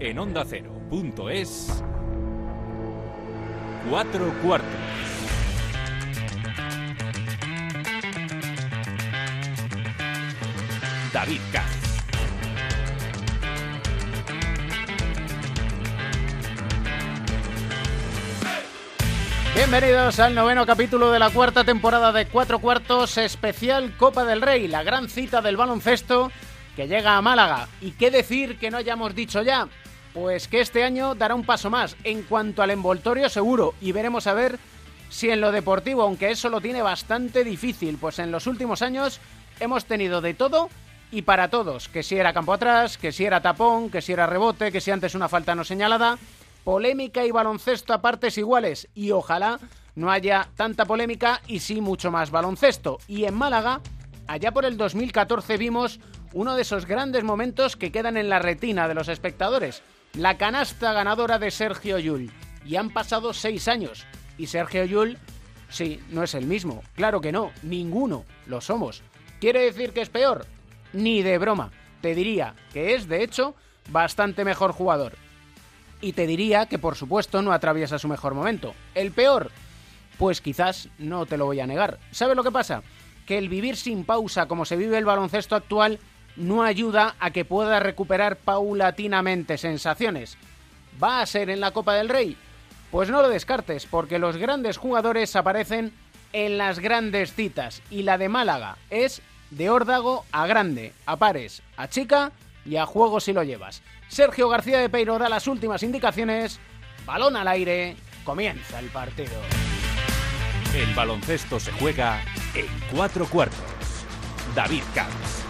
[0.00, 1.82] en ondacero.es.
[3.88, 4.68] Cuatro cuartos.
[11.12, 11.84] David Katz.
[19.54, 24.66] Bienvenidos al noveno capítulo de la cuarta temporada de Cuatro Cuartos, especial Copa del Rey,
[24.66, 26.32] la gran cita del baloncesto
[26.74, 27.68] que llega a Málaga.
[27.80, 29.68] ¿Y qué decir que no hayamos dicho ya?
[30.14, 34.28] Pues que este año dará un paso más en cuanto al envoltorio seguro y veremos
[34.28, 34.60] a ver
[35.10, 39.20] si en lo deportivo, aunque eso lo tiene bastante difícil, pues en los últimos años
[39.60, 40.70] hemos tenido de todo
[41.10, 44.26] y para todos, que si era campo atrás, que si era tapón, que si era
[44.26, 46.16] rebote, que si antes una falta no señalada,
[46.62, 49.58] polémica y baloncesto a partes iguales y ojalá
[49.96, 52.98] no haya tanta polémica y sí mucho más baloncesto.
[53.06, 53.80] Y en Málaga,
[54.26, 56.00] allá por el 2014 vimos
[56.32, 59.82] uno de esos grandes momentos que quedan en la retina de los espectadores,
[60.14, 62.30] la canasta ganadora de Sergio Yul.
[62.64, 64.06] Y han pasado seis años
[64.38, 65.18] y Sergio Yul,
[65.68, 69.02] sí, no es el mismo, claro que no, ninguno, lo somos.
[69.40, 70.46] ¿Quiere decir que es peor?
[70.92, 71.70] Ni de broma.
[72.00, 73.54] Te diría que es, de hecho,
[73.90, 75.14] bastante mejor jugador
[76.04, 78.74] y te diría que por supuesto no atraviesa su mejor momento.
[78.94, 79.50] ¿El peor?
[80.18, 81.98] Pues quizás no te lo voy a negar.
[82.10, 82.82] ¿Sabes lo que pasa?
[83.24, 85.98] Que el vivir sin pausa como se vive el baloncesto actual
[86.36, 90.36] no ayuda a que pueda recuperar paulatinamente sensaciones.
[91.02, 92.36] ¿Va a ser en la Copa del Rey?
[92.90, 95.92] Pues no lo descartes, porque los grandes jugadores aparecen
[96.32, 101.62] en las grandes citas y la de Málaga es de órdago a grande, a pares,
[101.76, 102.32] a chica
[102.64, 103.82] y a juego si lo llevas.
[104.08, 106.60] Sergio García de Peiro da las últimas indicaciones.
[107.04, 107.96] Balón al aire.
[108.24, 109.34] Comienza el partido.
[110.74, 112.20] El baloncesto se juega
[112.54, 113.58] en cuatro cuartos.
[114.54, 115.43] David Camps.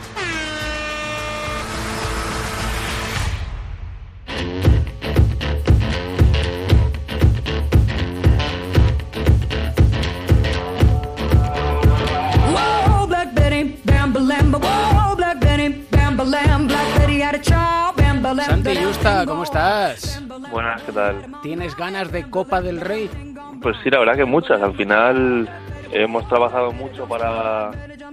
[19.27, 20.23] ¿Cómo estás?
[20.51, 21.17] Buenas, ¿qué tal?
[21.43, 23.11] ¿Tienes ganas de Copa del Rey?
[23.61, 24.61] Pues sí, la verdad que muchas.
[24.63, 25.49] Al final
[25.93, 27.71] hemos trabajado mucho para,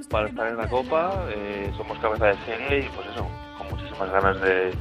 [0.09, 3.27] para estar en la Copa, eh, somos cabeza de serie y pues eso,
[3.57, 4.73] con muchísimas ganas de,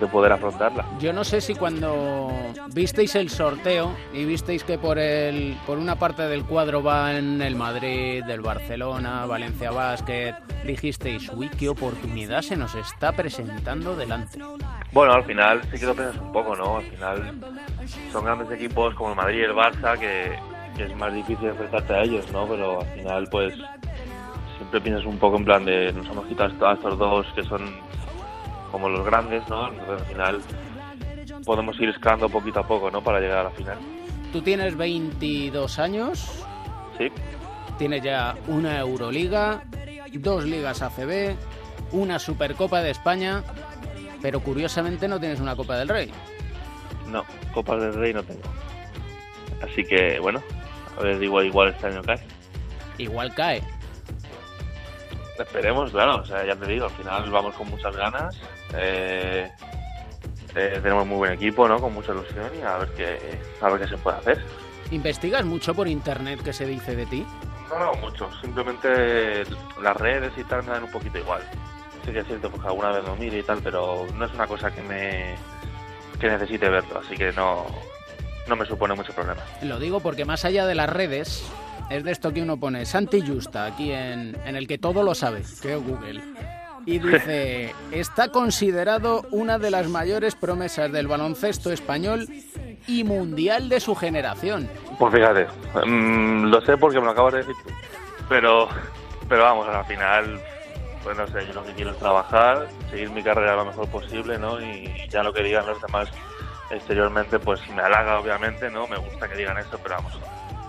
[0.00, 0.86] de poder afrontarla.
[0.98, 2.30] Yo no sé si cuando
[2.72, 7.54] visteis el sorteo y visteis que por el por una parte del cuadro van el
[7.54, 10.34] Madrid, del Barcelona, Valencia Basket,
[10.64, 14.38] dijisteis, uy, qué oportunidad se nos está presentando delante.
[14.92, 16.78] Bueno, al final sí que lo piensas un poco, ¿no?
[16.78, 17.34] Al final
[18.10, 20.38] son grandes equipos como el Madrid y el Barça que,
[20.76, 22.46] que es más difícil enfrentarte a ellos, ¿no?
[22.48, 23.54] Pero al final pues
[24.56, 27.60] siempre piensas un poco en plan de nos hemos quitado a estos dos que son
[28.70, 29.68] como los grandes, ¿no?
[29.68, 30.42] Entonces al final
[31.44, 33.02] podemos ir escalando poquito a poco, ¿no?
[33.02, 33.78] Para llegar a la final.
[34.32, 36.44] Tú tienes 22 años,
[36.98, 37.08] Sí,
[37.78, 39.62] tienes ya una Euroliga,
[40.12, 41.34] dos ligas ACB,
[41.92, 43.42] una Supercopa de España,
[44.22, 46.12] pero curiosamente no tienes una Copa del Rey.
[47.08, 48.42] no, Copas del Rey no tengo.
[49.62, 50.40] Así que bueno,
[50.98, 52.20] a ver, igual, igual este año cae.
[52.98, 53.62] Igual cae.
[55.38, 58.36] Esperemos, claro, o sea, ya te digo, al final vamos con muchas ganas.
[58.76, 59.50] Eh,
[60.54, 61.78] eh, tenemos muy buen equipo, ¿no?
[61.80, 63.18] Con mucha ilusión y a ver qué,
[63.60, 64.44] a ver qué se puede hacer.
[64.90, 67.26] ¿Investigas mucho por internet qué se dice de ti?
[67.68, 68.28] No, no, mucho.
[68.40, 69.44] Simplemente
[69.80, 71.42] las redes y tal me dan un poquito igual.
[72.04, 74.32] Sí que es cierto pues, que alguna vez lo mire y tal, pero no es
[74.32, 75.36] una cosa que me
[76.18, 77.64] que necesite verlo, así que no,
[78.46, 79.40] no me supone mucho problema.
[79.62, 81.42] Lo digo porque más allá de las redes,
[81.88, 85.14] es de esto que uno pone Santi Justa, aquí en, en el que todo lo
[85.14, 86.20] sabe, que Google.
[86.86, 92.26] Y dice, está considerado una de las mayores promesas del baloncesto español
[92.86, 94.68] y mundial de su generación.
[94.98, 95.46] Pues fíjate,
[95.86, 97.70] mm, lo sé porque me lo acabas de decir tú.
[98.28, 98.68] Pero,
[99.28, 100.40] pero vamos, al final,
[101.04, 104.38] pues no sé, yo lo que quiero es trabajar, seguir mi carrera lo mejor posible,
[104.38, 104.60] ¿no?
[104.60, 106.08] Y ya lo que digan los demás
[106.70, 108.86] exteriormente, pues me halaga, obviamente, ¿no?
[108.86, 110.18] Me gusta que digan eso, pero vamos,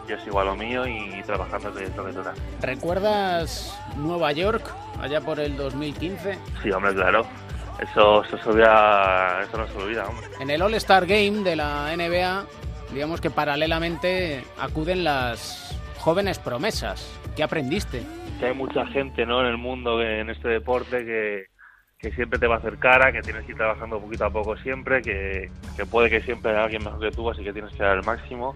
[0.07, 2.33] yo sigo a lo mío y trabajando que es lo que toca.
[2.61, 4.63] ¿Recuerdas Nueva York,
[5.01, 6.37] allá por el 2015?
[6.63, 7.25] Sí, hombre, claro.
[7.79, 10.27] Eso, eso, olvida- eso no se olvida, hombre.
[10.39, 12.45] En el All-Star Game de la NBA,
[12.93, 17.11] digamos que paralelamente acuden las jóvenes promesas.
[17.35, 18.01] ¿Qué aprendiste?
[18.39, 19.41] que hay mucha gente ¿no?
[19.41, 21.45] en el mundo, que- en este deporte, que,
[21.99, 24.57] que siempre te va a hacer cara, que tienes que ir trabajando poquito a poco
[24.57, 27.83] siempre, que, que puede que siempre haya alguien mejor que tú, así que tienes que
[27.83, 28.55] dar el máximo.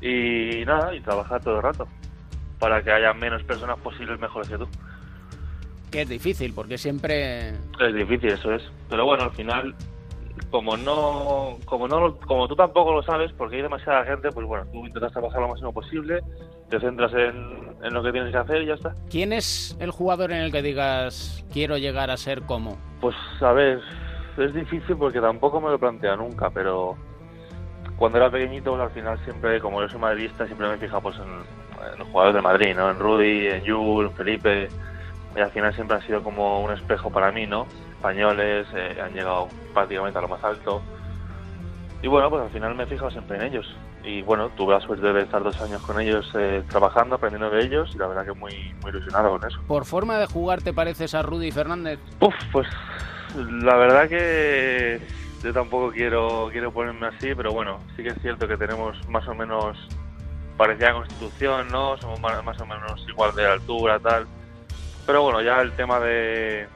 [0.00, 1.88] Y nada, y trabajar todo el rato,
[2.58, 4.68] para que haya menos personas posibles mejores que tú.
[5.90, 8.62] Que es difícil, porque siempre Es difícil, eso es.
[8.88, 9.74] Pero bueno, al final
[10.50, 14.66] como no, como no, como tú tampoco lo sabes, porque hay demasiada gente, pues bueno,
[14.72, 16.20] tú intentas trabajar lo máximo posible,
[16.68, 18.94] te centras en, en lo que tienes que hacer y ya está.
[19.10, 22.78] ¿Quién es el jugador en el que digas quiero llegar a ser como?
[23.00, 23.80] Pues a ver,
[24.38, 26.96] es difícil porque tampoco me lo planteo nunca, pero
[27.96, 31.16] cuando era pequeñito, pues al final siempre, como yo soy madridista, siempre me fija pues
[31.16, 32.90] en, en los jugadores de Madrid, ¿no?
[32.90, 34.68] En Rudy, en Jules, en Felipe,
[35.40, 37.66] y al final siempre han sido como un espejo para mí, ¿no?
[37.92, 40.82] Españoles, eh, han llegado prácticamente a lo más alto.
[42.02, 43.74] Y bueno, pues al final me he fijado siempre en ellos.
[44.04, 47.64] Y bueno, tuve la suerte de estar dos años con ellos eh, trabajando, aprendiendo de
[47.64, 49.58] ellos, y la verdad que muy, muy ilusionado con eso.
[49.66, 51.98] ¿Por forma de jugar te pareces a Rudy Fernández?
[52.20, 52.68] Uf, pues
[53.34, 55.00] la verdad que
[55.42, 59.26] yo tampoco quiero, quiero ponerme así, pero bueno, sí que es cierto que tenemos más
[59.26, 59.88] o menos
[60.58, 61.96] parecida constitución, ¿no?
[61.96, 64.26] Somos más, más o menos igual de altura, tal.
[65.06, 66.68] Pero bueno, ya el tema de,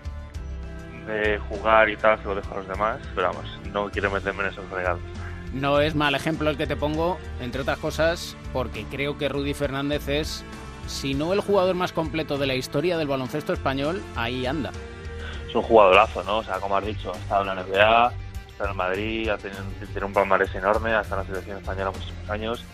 [1.07, 4.45] de jugar y tal se lo dejo a los demás, pero vamos, no quiero meterme
[4.45, 5.03] en esos regalos.
[5.53, 9.55] No es mal ejemplo el que te pongo, entre otras cosas, porque creo que Rudy
[9.55, 10.45] Fernández es,
[10.87, 14.73] si no el jugador más completo de la historia del baloncesto español, ahí anda.
[15.49, 16.39] Es un jugadorazo, ¿no?
[16.39, 18.13] O sea, como has dicho, ha estado en la NBA,
[18.49, 19.63] está en Madrid, ha tenido,
[19.93, 22.65] tiene un palmarés enorme, ha estado en la selección española muchísimos años.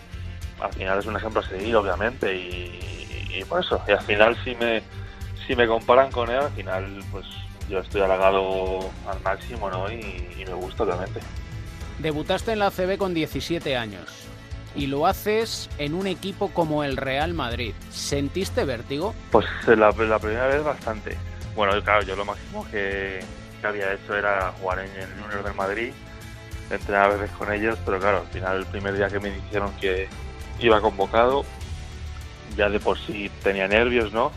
[0.59, 3.79] Al final es un ejemplo a seguir, obviamente, y, y por eso.
[3.87, 4.81] Y al final, si me,
[5.47, 7.25] si me comparan con él, al final, pues
[7.69, 9.91] yo estoy halagado al máximo, ¿no?
[9.91, 11.19] Y, y me gusta, obviamente.
[11.99, 14.27] Debutaste en la ACB con 17 años
[14.75, 17.73] y lo haces en un equipo como el Real Madrid.
[17.89, 19.13] ¿Sentiste vértigo?
[19.31, 21.17] Pues la, la primera vez bastante.
[21.55, 23.19] Bueno, claro, yo lo máximo que,
[23.59, 25.91] que había hecho era jugar en el Junior del Madrid,
[26.69, 29.71] entrenar a veces con ellos, pero claro, al final el primer día que me dijeron
[29.79, 30.07] que
[30.59, 31.43] iba convocado,
[32.55, 34.31] ya de por sí tenía nervios, ¿no?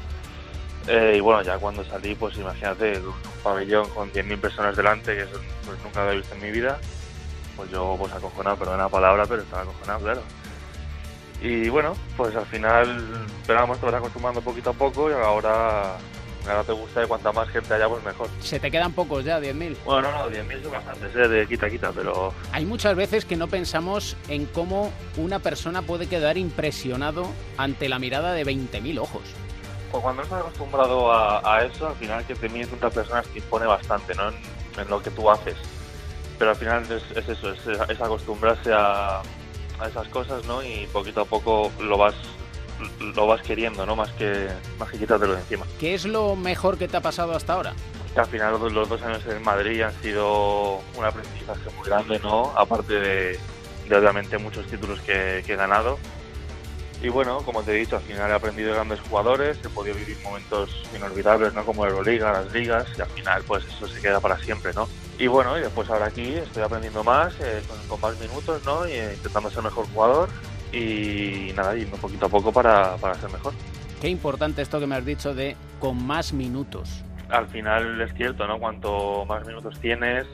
[0.87, 5.23] Eh, y bueno, ya cuando salí, pues imagínate, un pabellón con 10.000 personas delante, que
[5.23, 6.79] eso pues, nunca había visto en mi vida,
[7.57, 10.23] pues yo pues acojonado, perdón la palabra, pero estaba acojonado, claro.
[11.41, 15.97] Y bueno, pues al final esperamos te vas acostumbrando poquito a poco y ahora,
[16.47, 18.29] ahora te gusta y cuanta más gente haya, pues mejor.
[18.41, 19.77] Se te quedan pocos ya, 10.000.
[19.85, 21.29] Bueno, no, no, 10.000 son bastantes, ¿eh?
[21.29, 26.09] de quita, quita, pero Hay muchas veces que no pensamos en cómo una persona puede
[26.09, 27.27] quedar impresionado
[27.57, 29.23] ante la mirada de 20.000 ojos.
[29.95, 33.29] Pues cuando no estás acostumbrado a, a eso, al final que te miren otras personas
[33.29, 34.29] te impone bastante, ¿no?
[34.29, 34.35] En,
[34.77, 35.55] en lo que tú haces.
[36.37, 40.65] Pero al final es, es eso, es, es acostumbrarse a, a esas cosas, ¿no?
[40.65, 42.17] Y poquito a poco lo vas
[43.15, 43.95] lo vas queriendo, ¿no?
[43.95, 44.49] Más que
[44.81, 45.65] más que quitártelo de encima.
[45.79, 47.73] ¿Qué es lo mejor que te ha pasado hasta ahora?
[48.15, 52.19] Que al final los, los dos años en Madrid han sido un aprendizaje muy grande,
[52.19, 52.53] ¿no?
[52.57, 53.39] Aparte de,
[53.89, 56.01] de obviamente muchos títulos que, que he ganado.
[57.05, 59.95] Y bueno, como te he dicho, al final he aprendido de grandes jugadores, he podido
[59.95, 61.63] vivir momentos inolvidables, ¿no?
[61.63, 64.89] Como la Euroliga, las ligas, y al final pues eso se queda para siempre, ¿no?
[65.19, 68.89] Y bueno, y después ahora aquí estoy aprendiendo más, eh, con, con más minutos, ¿no?
[68.89, 70.31] Y eh, intentando ser mejor jugador
[70.73, 73.53] y nada, yendo poquito a poco para, para ser mejor.
[74.01, 77.05] Qué importante esto que me has dicho de con más minutos.
[77.29, 78.59] Al final es cierto, ¿no?
[78.59, 80.27] Cuanto más minutos tienes,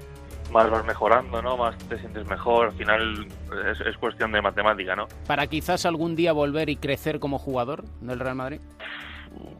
[0.51, 1.57] más vas mejorando, ¿no?
[1.57, 2.67] Más te sientes mejor.
[2.69, 3.27] Al final
[3.71, 5.07] es, es cuestión de matemática, ¿no?
[5.27, 8.61] Para quizás algún día volver y crecer como jugador del Real Madrid.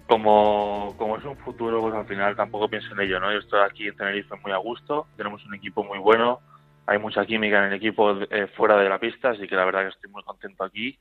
[0.07, 3.33] como, como es un futuro, pues al final tampoco pienso en ello, ¿no?
[3.33, 6.41] Yo estoy aquí en Tenerife muy a gusto, tenemos un equipo muy bueno,
[6.87, 9.83] hay mucha química en el equipo eh, fuera de la pista, así que la verdad
[9.83, 10.99] que estoy muy contento aquí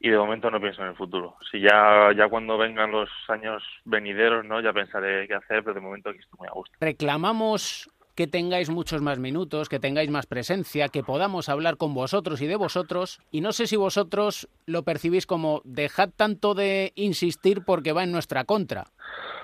[0.00, 1.36] y de momento no pienso en el futuro.
[1.50, 4.60] Si ya, ya cuando vengan los años venideros, ¿no?
[4.60, 6.76] Ya pensaré qué hacer, pero de momento aquí estoy muy a gusto.
[6.80, 12.42] Reclamamos que tengáis muchos más minutos, que tengáis más presencia, que podamos hablar con vosotros
[12.42, 13.20] y de vosotros.
[13.30, 18.10] Y no sé si vosotros lo percibís como dejad tanto de insistir porque va en
[18.10, 18.86] nuestra contra.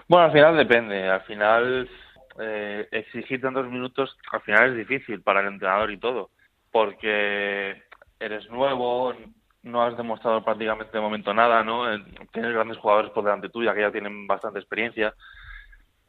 [0.08, 1.08] Bueno, al final depende.
[1.08, 1.88] Al final
[2.40, 6.30] eh, exigir tantos minutos, al final es difícil para el entrenador y todo,
[6.72, 7.80] porque
[8.18, 9.14] eres nuevo,
[9.62, 11.94] no has demostrado prácticamente de momento nada, ¿no?
[11.94, 12.02] Eh,
[12.32, 15.14] Tienes grandes jugadores por delante tuya que ya tienen bastante experiencia.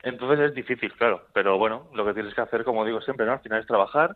[0.06, 3.32] Entonces es difícil, claro, pero bueno, lo que tienes que hacer, como digo siempre, ¿no?
[3.34, 4.16] Al final es trabajar,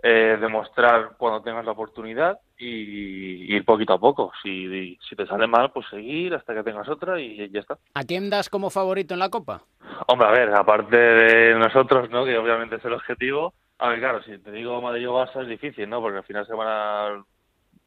[0.00, 4.30] eh, demostrar cuando tengas la oportunidad y ir poquito a poco.
[4.40, 7.76] Si, si te sale mal, pues seguir hasta que tengas otra y ya está.
[7.94, 9.62] ¿A quién das como favorito en la Copa?
[10.06, 12.24] Hombre, a ver, aparte de nosotros, ¿no?
[12.24, 13.54] Que obviamente es el objetivo.
[13.78, 16.00] A ver, claro, si te digo Madrid o Barça es difícil, ¿no?
[16.00, 17.24] Porque al final se van a...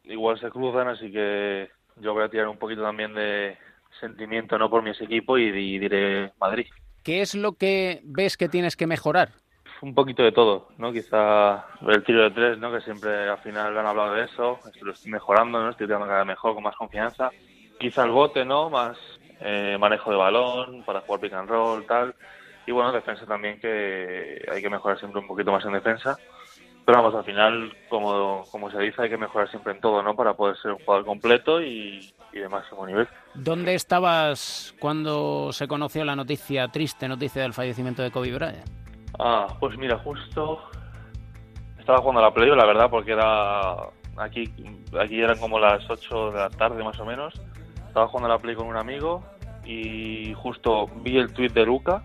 [0.03, 3.57] Igual se cruzan, así que yo voy a tirar un poquito también de
[4.01, 4.69] sentimiento, ¿no?
[4.69, 6.67] Por mi equipo y, y diré Madrid.
[7.03, 9.29] ¿Qué es lo que ves que tienes que mejorar?
[9.81, 10.93] Un poquito de todo, ¿no?
[10.93, 12.71] Quizá el tiro de tres, ¿no?
[12.71, 14.59] Que siempre al final han hablado de eso.
[14.81, 15.71] Lo estoy mejorando, ¿no?
[15.71, 17.31] Estoy tirando cada mejor, con más confianza.
[17.79, 18.69] Quizá el bote, ¿no?
[18.69, 18.97] Más
[19.39, 22.13] eh, manejo de balón para jugar pick and roll, tal.
[22.67, 26.15] Y bueno, defensa también, que hay que mejorar siempre un poquito más en defensa.
[26.85, 30.15] Pero vamos, al final, como, como se dice, hay que mejorar siempre en todo, ¿no?
[30.15, 33.07] Para poder ser un jugador completo y, y de máximo nivel.
[33.33, 38.65] ¿Dónde estabas cuando se conoció la noticia, triste noticia del fallecimiento de Kobe Bryant?
[39.19, 40.59] Ah, pues mira, justo
[41.79, 43.71] estaba jugando a la Play, la verdad, porque era
[44.17, 44.53] aquí
[44.99, 47.33] aquí eran como las 8 de la tarde más o menos.
[47.87, 49.23] Estaba jugando a la Play con un amigo
[49.65, 52.03] y justo vi el tweet de Luca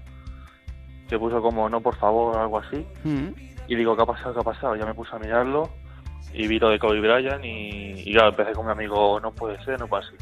[1.09, 3.29] que puso como no por favor algo así Mm.
[3.69, 4.35] y digo, ¿qué ha pasado?
[4.35, 4.77] ¿Qué ha pasado?
[4.77, 5.71] Ya me puse a mirarlo
[6.33, 9.63] y vi lo de Kobe Bryant y, y claro, empecé con mi amigo, no puede
[9.65, 10.15] ser, no puede ser.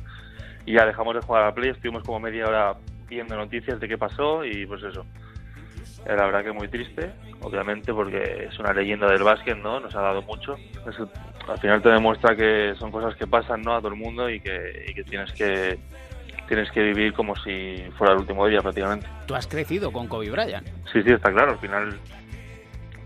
[0.66, 2.74] Y ya dejamos de jugar a la Play, estuvimos como media hora
[3.08, 5.04] viendo noticias de qué pasó y pues eso.
[6.06, 9.80] Eh, La verdad que muy triste, obviamente, porque es una leyenda del básquet, ¿no?
[9.80, 10.56] Nos ha dado mucho.
[10.88, 11.08] Eso,
[11.48, 13.74] al final te demuestra que son cosas que pasan, ¿no?
[13.74, 15.78] A todo el mundo y que, y que tienes que
[16.46, 19.06] tienes que vivir como si fuera el último día prácticamente.
[19.26, 20.66] Tú has crecido con Kobe Bryant.
[20.92, 21.52] Sí, sí, está claro.
[21.52, 21.98] Al final,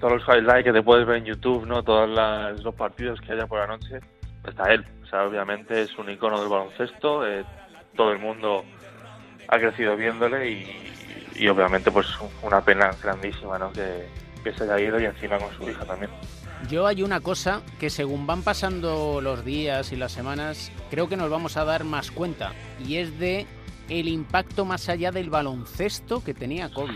[0.00, 1.84] todos los highlights que te puedes ver en YouTube, ¿no?
[1.84, 2.08] Todos
[2.62, 4.00] los partidos que haya por la noche,
[4.46, 4.84] está él.
[5.02, 7.26] O sea, obviamente es un icono del baloncesto.
[7.26, 7.44] eh,
[7.96, 8.64] todo el mundo
[9.48, 10.92] ha crecido viéndole y,
[11.34, 12.06] y obviamente, pues
[12.42, 13.72] una pena grandísima, ¿no?
[13.72, 14.06] Que,
[14.44, 16.10] que se haya ido y encima con su hija también.
[16.68, 21.16] Yo hay una cosa que según van pasando los días y las semanas, creo que
[21.16, 22.52] nos vamos a dar más cuenta
[22.84, 23.46] y es de
[23.88, 26.94] el impacto más allá del baloncesto que tenía Kobe.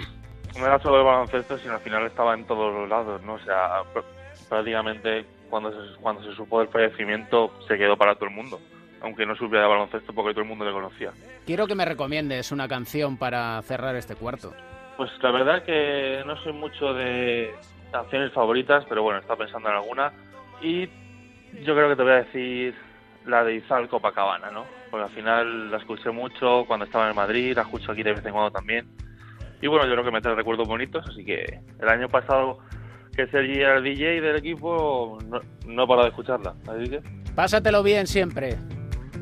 [0.59, 3.35] No era solo el baloncesto, sino al final estaba en todos los lados, ¿no?
[3.35, 4.05] O sea, pr-
[4.49, 8.59] prácticamente cuando se, cuando se supo del fallecimiento se quedó para todo el mundo.
[9.01, 11.13] Aunque no supiera de baloncesto porque todo el mundo le conocía.
[11.45, 14.53] Quiero que me recomiendes una canción para cerrar este cuarto.
[14.97, 17.53] Pues la verdad que no soy mucho de
[17.91, 20.13] canciones favoritas, pero bueno, estaba pensando en alguna.
[20.61, 20.87] Y
[21.65, 22.75] yo creo que te voy a decir
[23.27, 24.67] la de Izal Copacabana, ¿no?
[24.91, 28.25] Porque al final la escuché mucho cuando estaba en Madrid, la escucho aquí de vez
[28.25, 28.87] en cuando también.
[29.63, 32.59] Y bueno, yo creo que me trae recuerdos bonitos, así que el año pasado
[33.17, 36.55] que Sergi era el DJ del equipo, no, no he parado de escucharla.
[36.69, 37.01] Así que
[37.35, 38.57] Pásatelo bien siempre.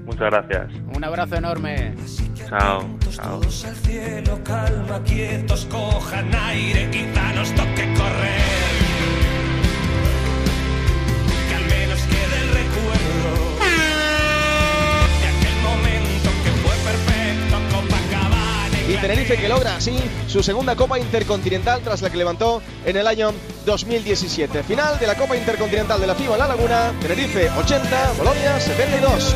[0.04, 0.72] muchas gracias.
[0.96, 1.94] Un abrazo enorme.
[2.48, 2.98] Chao.
[3.10, 3.40] Chao.
[3.40, 8.89] Todos al cielo, calma, quietos, cojan aire, quizá nos toque correr.
[19.00, 23.32] Tenerife que logra así su segunda Copa Intercontinental tras la que levantó en el año
[23.64, 24.62] 2017.
[24.62, 29.34] Final de la Copa Intercontinental de la FIBA en La Laguna, Tenerife 80, Bolonia 72.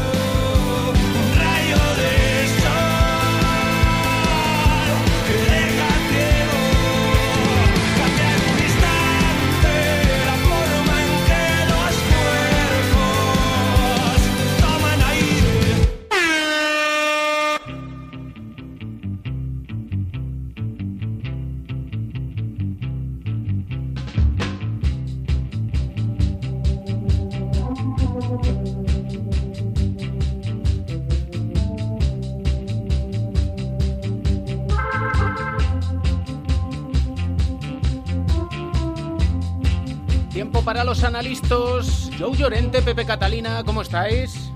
[41.44, 42.10] Analistas.
[42.18, 44.50] Joe Llorente, Pepe Catalina, ¿cómo estáis?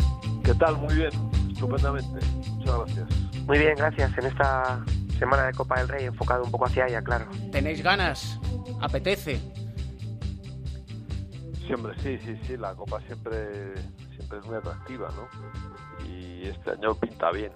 [0.44, 0.76] ¿Qué tal?
[0.78, 1.10] Muy bien,
[1.50, 2.24] estupendamente.
[2.56, 3.08] Muchas gracias.
[3.46, 4.16] Muy bien, gracias.
[4.18, 4.84] En esta
[5.18, 7.26] semana de Copa del Rey enfocado un poco hacia ella, claro.
[7.50, 8.38] ¿Tenéis ganas?
[8.80, 9.40] ¿Apetece?
[11.66, 13.74] Siempre, sí, sí, sí, la Copa siempre,
[14.16, 16.08] siempre es muy atractiva, ¿no?
[16.08, 17.52] Y este año pinta bien.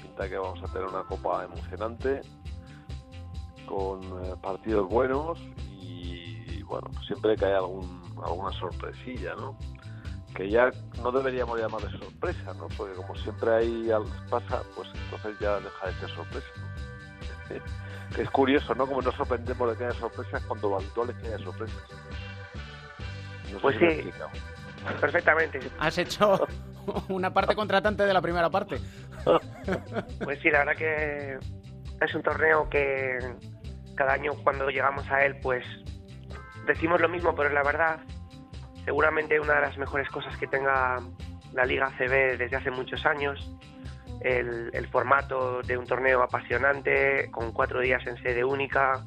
[0.00, 2.20] Pinta que vamos a tener una Copa emocionante,
[3.66, 5.38] con eh, partidos buenos
[5.72, 5.75] y,
[6.66, 9.56] bueno, siempre que hay algún, alguna sorpresilla, ¿no?
[10.34, 10.70] Que ya
[11.02, 12.68] no deberíamos llamar de sorpresa, ¿no?
[12.76, 18.16] Porque como siempre hay al- pasa, pues entonces ya deja de ser sorpresa, ¿no?
[18.22, 18.86] es curioso, ¿no?
[18.86, 21.76] Como nos sorprendemos de que haya sorpresas cuando lo habitual es que haya sorpresas.
[23.52, 24.10] No sé Pues sí.
[25.00, 25.60] Perfectamente.
[25.78, 26.46] Has hecho
[27.08, 28.78] una parte contratante de la primera parte.
[30.22, 31.38] Pues sí, la verdad que
[32.04, 33.18] es un torneo que
[33.96, 35.64] cada año cuando llegamos a él, pues
[36.66, 38.00] decimos lo mismo, pero la verdad.
[38.84, 41.00] Seguramente una de las mejores cosas que tenga
[41.52, 43.52] la Liga CB desde hace muchos años,
[44.20, 49.04] el, formato de un torneo apasionante, con cuatro días en sede única,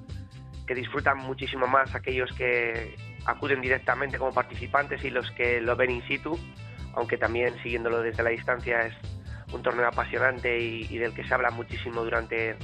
[0.67, 5.91] que disfrutan muchísimo más aquellos que acuden directamente como participantes y los que lo ven
[5.91, 6.37] in situ,
[6.93, 8.93] aunque también siguiéndolo desde la distancia es
[9.53, 12.57] un torneo apasionante y, y del que se habla muchísimo durante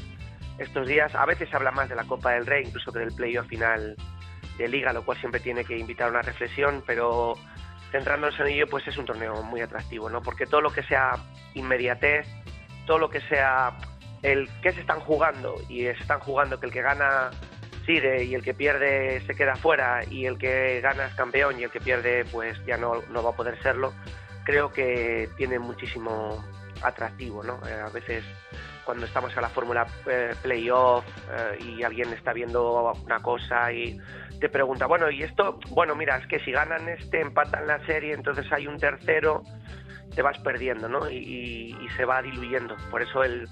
[0.58, 1.16] estos días.
[1.16, 3.96] A veces se habla más de la Copa del Rey, incluso que del playoff final
[4.58, 7.36] de liga, lo cual siempre tiene que invitar a una reflexión, pero
[7.92, 10.22] centrándonos en ello, pues es un torneo muy atractivo, ¿no?
[10.22, 11.12] Porque todo lo que sea
[11.54, 12.28] inmediatez,
[12.86, 13.78] todo lo que sea
[14.22, 17.30] el que se están jugando y se están jugando que el que gana
[17.86, 21.64] sigue y el que pierde se queda fuera y el que gana es campeón y
[21.64, 23.94] el que pierde pues ya no, no va a poder serlo,
[24.44, 26.44] creo que tiene muchísimo
[26.82, 27.60] atractivo, ¿no?
[27.68, 28.24] Eh, a veces
[28.84, 34.00] cuando estamos en la fórmula eh, playoff eh, y alguien está viendo una cosa y
[34.40, 38.14] te pregunta, bueno, y esto, bueno, mira, es que si ganan este, empatan la serie,
[38.14, 39.44] entonces hay un tercero,
[40.14, 41.10] te vas perdiendo, ¿no?
[41.10, 42.76] Y, se va diluyendo.
[42.92, 43.48] Por eso el,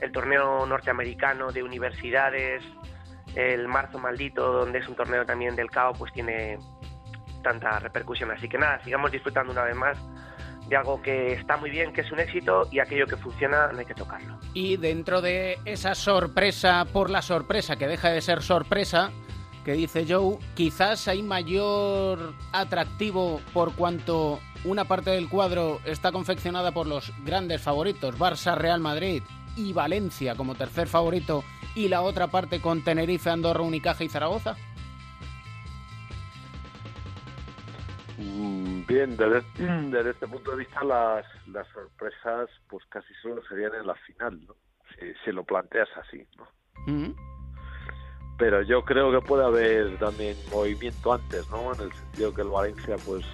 [0.00, 2.62] el torneo norteamericano de universidades,
[3.34, 6.58] el marzo maldito, donde es un torneo también del CAO, pues tiene
[7.42, 8.30] tanta repercusión.
[8.30, 9.98] Así que nada, sigamos disfrutando una vez más
[10.68, 13.78] de algo que está muy bien, que es un éxito y aquello que funciona no
[13.78, 14.38] hay que tocarlo.
[14.54, 19.10] Y dentro de esa sorpresa por la sorpresa, que deja de ser sorpresa,
[19.68, 26.72] que dice Joe, quizás hay mayor atractivo por cuanto una parte del cuadro está confeccionada
[26.72, 29.22] por los grandes favoritos, Barça, Real Madrid
[29.58, 31.44] y Valencia como tercer favorito,
[31.74, 34.56] y la otra parte con Tenerife, Andorra, Unicaja y Zaragoza.
[38.16, 39.42] Mm, Bien, desde,
[39.90, 44.46] desde este punto de vista las, las sorpresas pues casi solo serían en la final,
[44.46, 44.56] ¿no?
[44.98, 46.48] Si, si lo planteas así, ¿no?
[46.86, 47.37] Mm.
[48.38, 51.74] Pero yo creo que puede haber también movimiento antes, ¿no?
[51.74, 53.24] En el sentido que el Valencia pues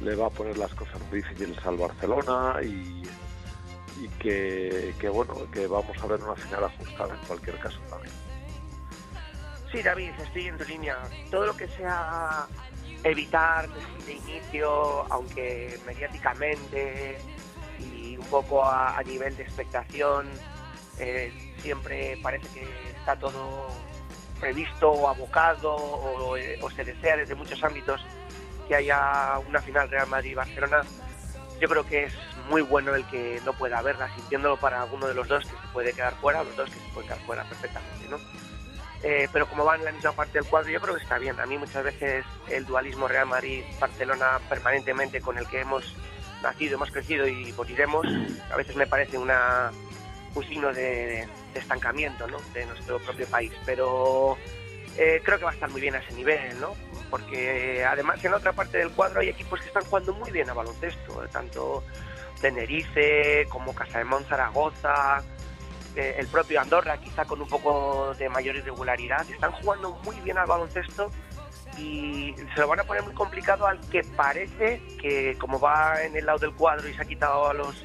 [0.00, 3.02] le va a poner las cosas difíciles al Barcelona y,
[4.18, 8.12] que bueno, que vamos a ver una final ajustada en cualquier caso también.
[9.70, 10.98] Sí, David, estoy en tu línea.
[11.30, 12.46] Todo lo que sea
[13.04, 13.68] evitar
[14.04, 17.18] de inicio, aunque mediáticamente
[17.78, 20.26] y un poco a, a nivel de expectación,
[20.98, 23.68] eh, siempre parece que está todo
[24.40, 28.00] previsto o abocado o, se desea desde muchos ámbitos
[28.68, 30.82] que haya una final Real Madrid-Barcelona.
[31.60, 32.12] Yo creo que es
[32.50, 35.72] muy bueno el que no pueda haberla, sintiéndolo para alguno de los dos que se
[35.72, 38.18] puede quedar fuera, los dos que se pueden quedar fuera perfectamente, ¿no?
[39.02, 41.38] Eh, pero como van en la misma parte del cuadro, yo creo que está bien.
[41.38, 45.94] A mí muchas veces el dualismo Real Madrid-Barcelona permanentemente con el que hemos
[46.42, 48.06] nacido, hemos crecido y moriremos,
[48.50, 49.70] a veces me parece una,
[50.36, 52.38] un signo de, estancamiento ¿no?
[52.52, 53.52] de nuestro propio país.
[53.64, 54.36] Pero
[54.96, 56.74] eh, creo que va a estar muy bien a ese nivel, ¿no?
[57.10, 60.54] Porque además en otra parte del cuadro hay equipos que están jugando muy bien a
[60.54, 61.84] baloncesto, eh, tanto
[62.40, 65.22] Tenerife como Casademón Zaragoza,
[65.94, 70.36] eh, el propio Andorra, quizá con un poco de mayor irregularidad, están jugando muy bien
[70.38, 71.10] al baloncesto
[71.78, 76.16] y se lo van a poner muy complicado al que parece que como va en
[76.16, 77.84] el lado del cuadro y se ha quitado a los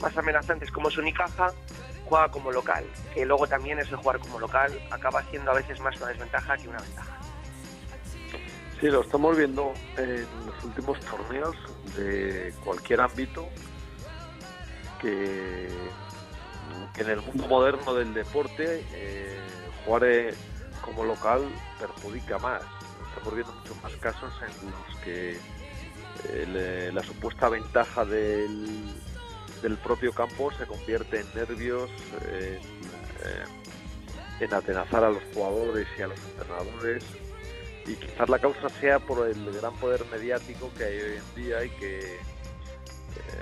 [0.00, 1.52] más amenazantes como es Unicaja,
[2.08, 2.84] juega como local,
[3.14, 6.68] que luego también ese jugar como local acaba siendo a veces más una desventaja que
[6.68, 7.18] una ventaja.
[8.80, 11.56] Sí, lo estamos viendo en los últimos torneos
[11.96, 13.48] de cualquier ámbito
[15.00, 15.68] que,
[16.96, 19.38] en el mundo moderno del deporte eh,
[19.84, 20.34] jugar eh,
[20.80, 21.42] como local
[21.78, 22.62] perjudica más.
[23.08, 25.38] Estamos viendo muchos más casos en los que
[26.28, 28.94] eh, la supuesta ventaja del,
[29.62, 31.90] del propio campo se convierte en nervios,
[32.30, 33.44] en, eh,
[34.40, 37.04] en atenazar a los jugadores y a los entrenadores
[37.88, 41.64] y quizás la causa sea por el gran poder mediático que hay hoy en día
[41.64, 42.18] y que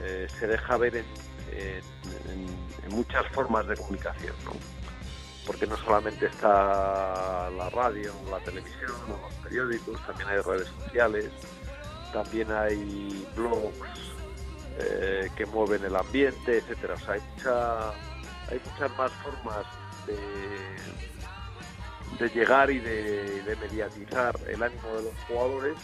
[0.02, 1.86] eh, se deja ver en,
[2.90, 4.34] muchas formas de comunicación.
[5.44, 11.30] Porque no solamente está la radio, la televisión, los periódicos, también hay redes sociales,
[12.12, 14.15] también hay blogs
[14.78, 16.94] eh, que mueven el ambiente, etcétera.
[16.94, 19.64] O sea, hay, mucha, hay muchas más formas
[22.18, 25.76] de, llegar y de, mediatizar el ánimo de los jugadores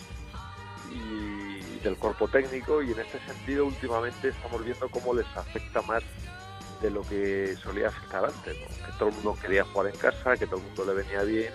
[0.91, 6.03] y, del cuerpo técnico y en este sentido últimamente estamos viendo cómo les afecta más
[6.81, 10.47] de lo que solía afectar antes, que todo el mundo quería jugar en casa, que
[10.47, 11.53] todo el mundo le venía bien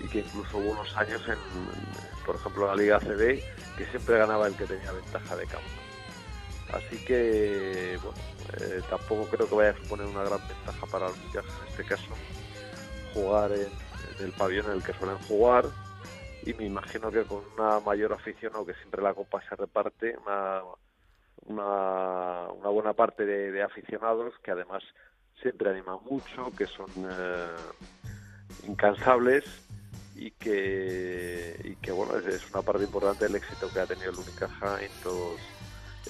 [0.00, 1.38] y que incluso hubo unos años en,
[2.26, 3.40] por ejemplo, la Liga CB
[3.76, 5.83] que siempre ganaba el que tenía ventaja de campo.
[6.74, 8.18] Así que, bueno,
[8.60, 11.84] eh, tampoco creo que vaya a suponer una gran ventaja para los Unicaja en este
[11.84, 12.14] caso.
[13.12, 13.68] Jugar en,
[14.24, 15.66] el pabellón en el que suelen jugar.
[16.44, 20.62] Y me imagino que con una mayor afición, aunque siempre la copa se reparte, una,
[21.46, 24.82] una, una buena parte de, de aficionados que además
[25.40, 27.56] siempre animan mucho, que son eh,
[28.66, 29.44] incansables
[30.16, 34.10] y que, y que bueno, es, es una parte importante del éxito que ha tenido
[34.10, 35.40] el Unicaja en todos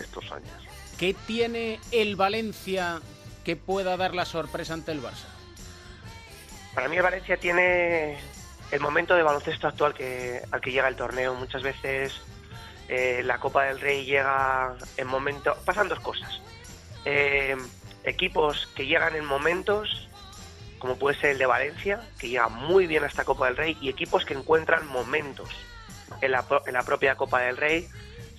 [0.02, 0.50] estos años.
[0.98, 3.00] ¿Qué tiene el Valencia
[3.44, 5.26] que pueda dar la sorpresa ante el Barça?
[6.74, 8.18] Para mí el Valencia tiene
[8.70, 11.34] el momento de baloncesto actual que, al que llega el torneo.
[11.34, 12.20] Muchas veces
[12.88, 15.56] eh, la Copa del Rey llega en momentos...
[15.58, 16.40] Pasan dos cosas.
[17.04, 17.56] Eh,
[18.04, 20.08] equipos que llegan en momentos
[20.84, 23.78] como puede ser el de Valencia, que llega muy bien a esta Copa del Rey,
[23.80, 25.48] y equipos que encuentran momentos
[26.20, 27.88] en la, en la propia Copa del Rey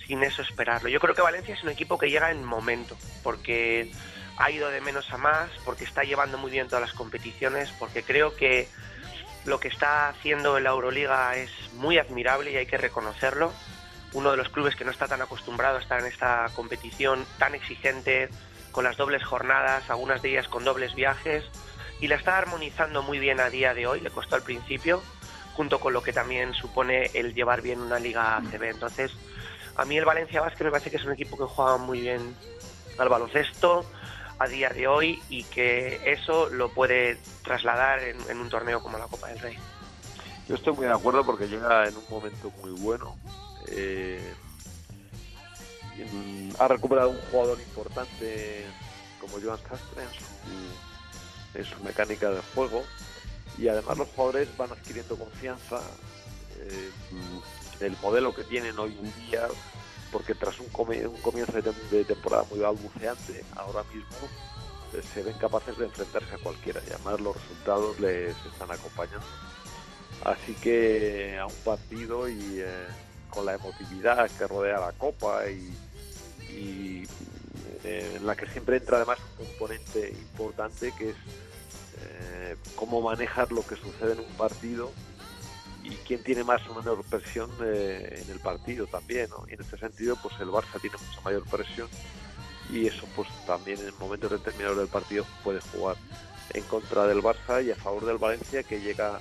[0.06, 0.88] sin eso esperarlo.
[0.88, 3.90] Yo creo que Valencia es un equipo que llega en momento, porque
[4.36, 8.02] ha ido de menos a más, porque está llevando muy bien todas las competiciones, porque
[8.02, 8.68] creo que
[9.44, 13.52] lo que está haciendo en la Euroliga es muy admirable y hay que reconocerlo.
[14.12, 17.54] Uno de los clubes que no está tan acostumbrado a estar en esta competición tan
[17.54, 18.28] exigente,
[18.72, 21.44] con las dobles jornadas, algunas de ellas con dobles viajes,
[22.00, 25.02] y la está armonizando muy bien a día de hoy, le costó al principio,
[25.54, 28.64] junto con lo que también supone el llevar bien una liga ACB.
[28.64, 29.12] Entonces,
[29.76, 32.34] a mí el Valencia Basket me parece que es un equipo que juega muy bien
[32.98, 33.84] al baloncesto
[34.38, 39.06] a día de hoy y que eso lo puede trasladar en, un torneo como la
[39.06, 39.58] Copa del Rey.
[40.48, 43.16] Yo estoy muy de acuerdo porque llega en un momento muy bueno.
[43.68, 44.34] Eh,
[46.58, 48.64] ha recuperado un jugador importante
[49.20, 52.84] como Joan su, en su mecánica de juego
[53.58, 55.80] y además los jugadores van adquiriendo confianza
[56.58, 56.90] eh,
[57.80, 59.46] mm, el modelo que tienen hoy en día
[60.12, 64.16] porque tras un, comienzo de, tem- de temporada muy balbuceante ahora mismo
[64.94, 66.80] eh, se ven capaces de enfrentarse a cualquiera.
[66.88, 69.26] Y además los resultados les están acompañando.
[70.24, 72.86] Así que a un partido y eh,
[73.30, 75.74] con la emotividad que rodea la Copa y,
[77.84, 81.16] eh, en la que siempre entra además un componente importante que es
[82.00, 84.90] eh, cómo manejar lo que sucede en un partido
[85.86, 89.30] y quién tiene más o menor presión eh, en el partido también.
[89.30, 89.44] ¿no?
[89.48, 91.88] Y en este sentido, pues el Barça tiene mucha mayor presión
[92.68, 95.96] y eso pues también en momentos determinados del partido puede jugar
[96.52, 99.20] en contra del Barça y a favor del Valencia que llega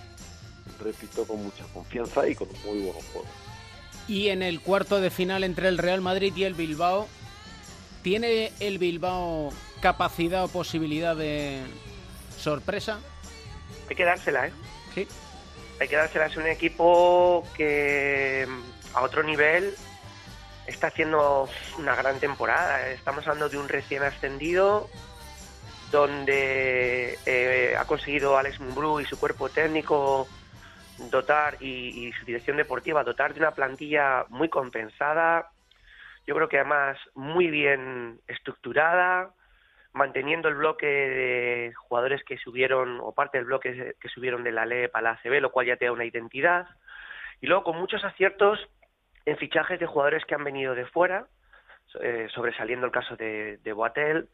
[0.80, 3.28] repito, con mucha confianza y con un muy buen juego.
[4.08, 7.08] Y en el cuarto de final entre el Real Madrid y el Bilbao,
[8.02, 9.52] ¿tiene el Bilbao
[9.82, 11.62] capacidad o posibilidad de
[12.38, 13.00] sorpresa?
[13.90, 14.52] Hay que dársela, ¿eh?
[14.94, 15.08] Sí.
[15.80, 16.28] Hay que dársela.
[16.28, 19.74] Es un equipo que mm, a otro nivel
[20.68, 22.90] está haciendo una gran temporada.
[22.90, 24.90] Estamos hablando de un recién ascendido
[25.92, 30.28] donde eh, ha conseguido Alex Mumbrú y su cuerpo técnico
[31.12, 35.52] dotar y, y su dirección deportiva dotar de una plantilla muy compensada,
[36.26, 39.32] yo creo que además muy bien estructurada,
[39.96, 44.66] manteniendo el bloque de jugadores que subieron, o parte del bloque que subieron de la
[44.66, 46.68] LEP a la ACB, lo cual ya te da una identidad,
[47.40, 48.60] y luego con muchos aciertos
[49.26, 51.28] en fichajes de jugadores que han venido de fuera,
[52.02, 54.28] eh, sobresaliendo el caso de, de Boatel,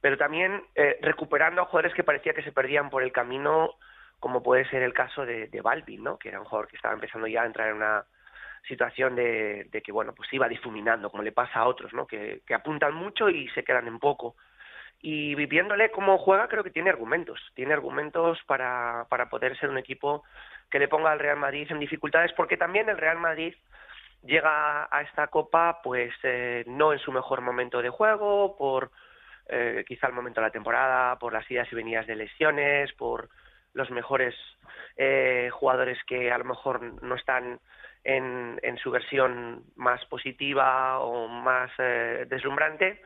[0.00, 3.74] pero también eh, recuperando a jugadores que parecía que se perdían por el camino,
[4.18, 6.18] como puede ser el caso de, de Balvin, ¿no?
[6.18, 8.04] que era un jugador que estaba empezando ya a entrar en una
[8.66, 12.08] situación de, de que bueno pues iba difuminando, como le pasa a otros, ¿no?
[12.08, 14.34] que, que apuntan mucho y se quedan en poco.
[15.00, 17.40] Y viviéndole cómo juega, creo que tiene argumentos.
[17.54, 20.24] Tiene argumentos para, para poder ser un equipo
[20.70, 23.54] que le ponga al Real Madrid en dificultades, porque también el Real Madrid
[24.24, 28.90] llega a esta copa pues eh, no en su mejor momento de juego, por
[29.48, 33.28] eh, quizá el momento de la temporada, por las idas y venidas de lesiones, por
[33.74, 34.34] los mejores
[34.96, 37.60] eh, jugadores que a lo mejor no están
[38.02, 43.02] en, en su versión más positiva o más eh, deslumbrante.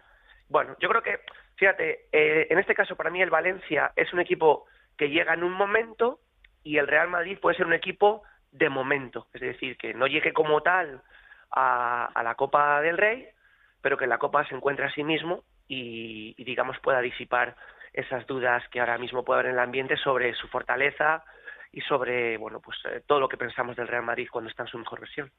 [0.48, 1.20] Bueno, yo creo que,
[1.60, 4.64] fíjate, eh, en este caso para mí el Valencia es un equipo
[4.96, 6.20] que llega en un momento
[6.64, 10.32] y el Real Madrid puede ser un equipo de momento, es decir, que no llegue
[10.32, 11.02] como tal
[11.50, 13.28] a, la Copa del Rey,
[13.82, 17.54] pero que la Copa se encuentre a sí mismo y, digamos pueda disipar
[17.92, 21.24] esas dudas que ahora mismo puede haber en el ambiente sobre su fortaleza
[21.72, 24.68] y sobre bueno pues eh, todo lo que pensamos del Real Madrid cuando está en
[24.70, 25.30] su mejor versión.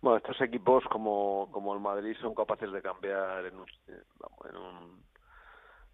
[0.00, 5.04] Bueno, estos equipos como, como el Madrid son capaces de cambiar en un, en un,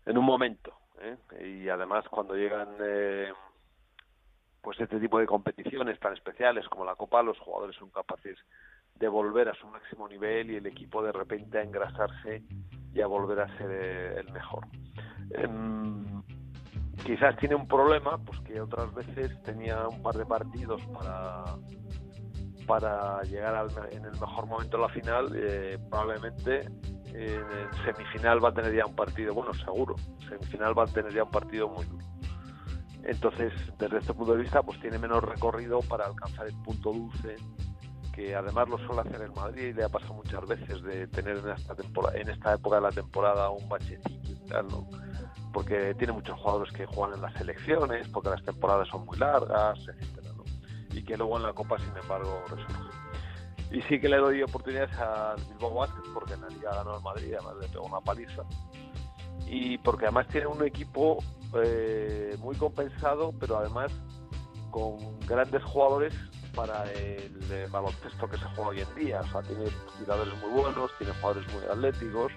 [0.06, 0.72] en un momento.
[1.00, 1.16] ¿eh?
[1.44, 3.32] Y además cuando llegan eh,
[4.60, 8.38] pues este tipo de competiciones tan especiales como la Copa, los jugadores son capaces
[8.96, 12.42] de volver a su máximo nivel y el equipo de repente a engrasarse
[12.92, 13.70] y a volver a ser
[14.18, 14.66] el mejor.
[15.30, 15.48] Eh,
[17.04, 21.44] quizás tiene un problema, pues que otras veces tenía un par de partidos para
[22.70, 26.68] para llegar al, en el mejor momento de la final, eh, probablemente
[27.14, 29.96] en semifinal va a tener ya un partido, bueno, seguro,
[30.28, 32.04] semifinal va a tener ya un partido muy duro.
[33.04, 37.36] Entonces, desde este punto de vista, pues tiene menos recorrido para alcanzar el punto dulce,
[38.12, 41.38] que además lo suele hacer el Madrid y le ha pasado muchas veces de tener
[41.38, 44.86] en esta, temporada, en esta época de la temporada un bachecillo y tal, ¿no?
[45.52, 49.78] Porque tiene muchos jugadores que juegan en las selecciones, porque las temporadas son muy largas,
[49.78, 50.44] etcétera, ¿no?
[50.92, 52.99] Y que luego en la Copa, sin embargo, resurge.
[53.70, 57.02] Y sí que le doy oportunidades al Bilbao Basket porque en la Liga ganó el
[57.02, 58.42] Madrid, además le pegó una paliza.
[59.46, 61.18] y porque además tiene un equipo
[61.62, 63.92] eh, muy compensado, pero además
[64.70, 66.14] con grandes jugadores
[66.54, 69.20] para el eh, baloncesto que se juega hoy en día.
[69.20, 69.64] O sea, tiene
[69.98, 72.32] tiradores muy buenos, tiene jugadores muy atléticos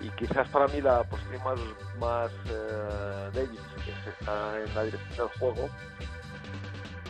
[0.00, 1.60] y quizás para mí la posición más,
[1.98, 5.68] más eh, débil que está en la dirección del juego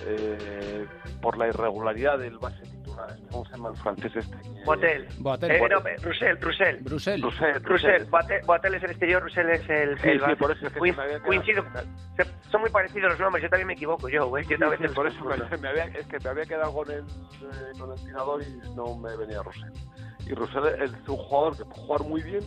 [0.06, 0.86] eh,
[1.22, 2.62] por la irregularidad del base.
[3.30, 4.36] ¿Cómo se llama el francés este?
[4.64, 5.08] Botel.
[5.18, 5.50] Botel.
[5.50, 6.76] Eh, no, Russell, Russell.
[6.82, 7.20] Bruselas.
[7.22, 10.66] Russell, Russell, Botel, Botel es el exterior, Russell es el, Sí, el sí, por eso
[10.66, 11.64] es que se me había quedado- coincido.
[12.16, 14.44] Se- son muy parecidos los nombres, yo también me equivoco, yo, güey.
[14.44, 16.90] Yo Sí, también sí, por eso me, me había, es que me había quedado con
[16.90, 19.70] el, eh, con el tirador y no me venía Russell.
[20.26, 22.42] Y Russell es un jugador que puede jugar muy bien,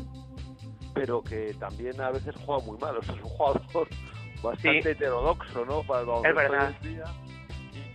[0.93, 2.97] pero que también a veces juega muy mal.
[2.97, 3.61] O sea, es un jugador
[4.43, 4.89] bastante Sí.
[4.89, 5.83] heterodoxo, ¿no?
[5.83, 6.73] Para el Es verdad.
[6.81, 7.03] día,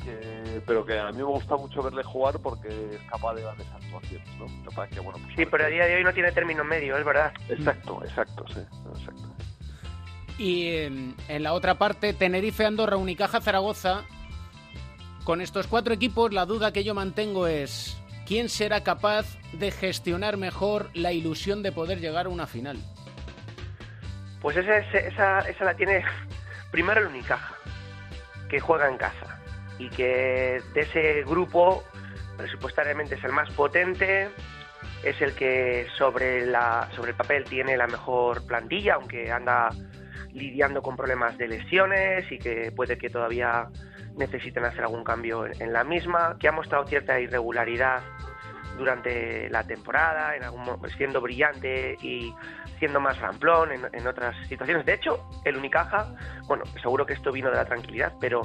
[0.08, 3.66] que- pero que a mí me gusta mucho verle jugar porque es capaz de grandes
[3.68, 4.46] actuaciones, ¿no?
[4.90, 7.32] Que bueno, pues Sí, pero a día de hoy no tiene término medio, es verdad.
[7.48, 8.60] Exacto, exacto, sí,
[8.96, 9.22] exacto.
[10.38, 14.04] Y en, en la otra parte, Tenerife, Andorra, Unicaja, Zaragoza.
[15.24, 20.36] Con estos cuatro equipos, la duda que yo mantengo es quién será capaz de gestionar
[20.36, 22.78] mejor la ilusión de poder llegar a una final.
[24.40, 26.02] Pues esa, es- esa, esa la tiene
[26.70, 27.54] primero el Unicaja,
[28.48, 29.27] que juega en casa
[29.78, 31.84] y que de ese grupo
[32.36, 34.30] presupuestariamente es el más potente,
[35.02, 39.70] es el que sobre, la, sobre el papel tiene la mejor plantilla, aunque anda
[40.32, 43.68] lidiando con problemas de lesiones y que puede que todavía
[44.16, 48.02] necesiten hacer algún cambio en, en la misma, que ha mostrado cierta irregularidad
[48.76, 52.32] durante la temporada, en algún, siendo brillante y
[52.78, 54.86] siendo más ramplón en, en otras situaciones.
[54.86, 56.14] De hecho, el Unicaja,
[56.46, 58.42] bueno, seguro que esto vino de la tranquilidad, pero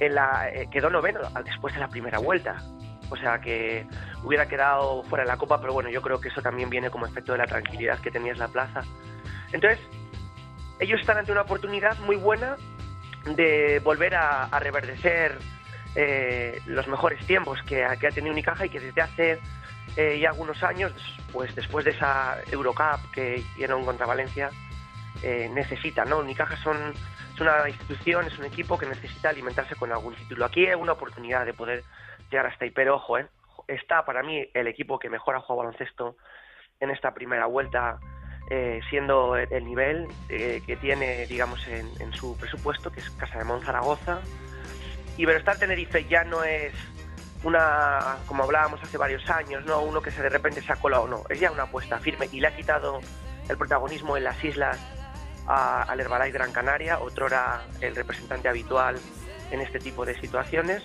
[0.00, 2.56] en la, eh, quedó noveno después de la primera vuelta.
[3.10, 3.86] O sea que
[4.22, 7.06] hubiera quedado fuera de la copa, pero bueno, yo creo que eso también viene como
[7.06, 8.82] efecto de la tranquilidad que tenías la plaza.
[9.52, 9.80] Entonces,
[10.78, 12.56] ellos están ante una oportunidad muy buena
[13.24, 15.38] de volver a, a reverdecer
[15.96, 19.40] eh, los mejores tiempos que, que ha tenido Unicaja y que desde hace
[19.96, 20.92] eh, ya algunos años,
[21.32, 24.50] pues después de esa Eurocup que hicieron contra Valencia,
[25.22, 26.18] eh, necesita, ¿no?
[26.18, 26.94] Unicaja son,
[27.40, 30.44] es una institución, es un equipo que necesita alimentarse con algún título.
[30.44, 31.82] Aquí hay una oportunidad de poder
[32.30, 33.26] llegar hasta ahí, pero ojo, ¿eh?
[33.66, 36.16] está para mí el equipo que mejor ha jugado baloncesto
[36.80, 37.98] en esta primera vuelta,
[38.50, 43.10] eh, siendo el, el nivel eh, que tiene, digamos, en, en su presupuesto, que es
[43.10, 44.20] Casa de Mon Zaragoza.
[45.16, 46.74] Y Iberostar Tenerife ya no es
[47.42, 51.06] una, como hablábamos hace varios años, no uno que se de repente se ha colado,
[51.06, 53.00] no, es ya una apuesta firme y le ha quitado
[53.48, 54.78] el protagonismo en las islas
[55.46, 58.96] a- al Herbalife Gran Canaria, otro era el representante habitual
[59.50, 60.82] en este tipo de situaciones.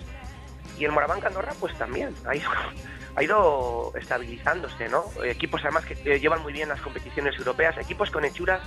[0.78, 2.50] Y el Moraván Andorra, pues también, ha ido,
[3.16, 5.04] ha ido estabilizándose, ¿no?
[5.24, 8.60] Equipos además que eh, llevan muy bien las competiciones europeas, equipos con hechuras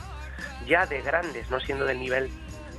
[0.65, 2.29] ya de grandes, no siendo del nivel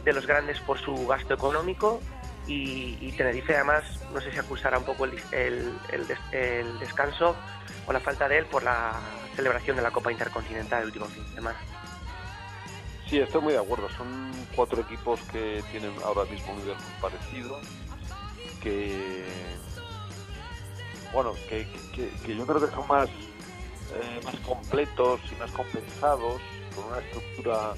[0.05, 2.01] de los grandes por su gasto económico.
[2.47, 7.37] Y, Tenerife además, no sé si acusará un poco el, el- el des- el descanso
[7.87, 8.93] o la falta de él por la
[9.37, 11.59] celebración de la Copa Intercontinental el último fin de semana.
[13.11, 13.89] Sí, estoy muy de acuerdo.
[13.97, 17.59] Son cuatro equipos que tienen ahora mismo un nivel muy parecido,
[18.63, 19.27] que
[21.13, 21.67] bueno, que,
[22.25, 26.41] yo creo que son más eh, más completos y más compensados,
[26.77, 27.75] con una estructura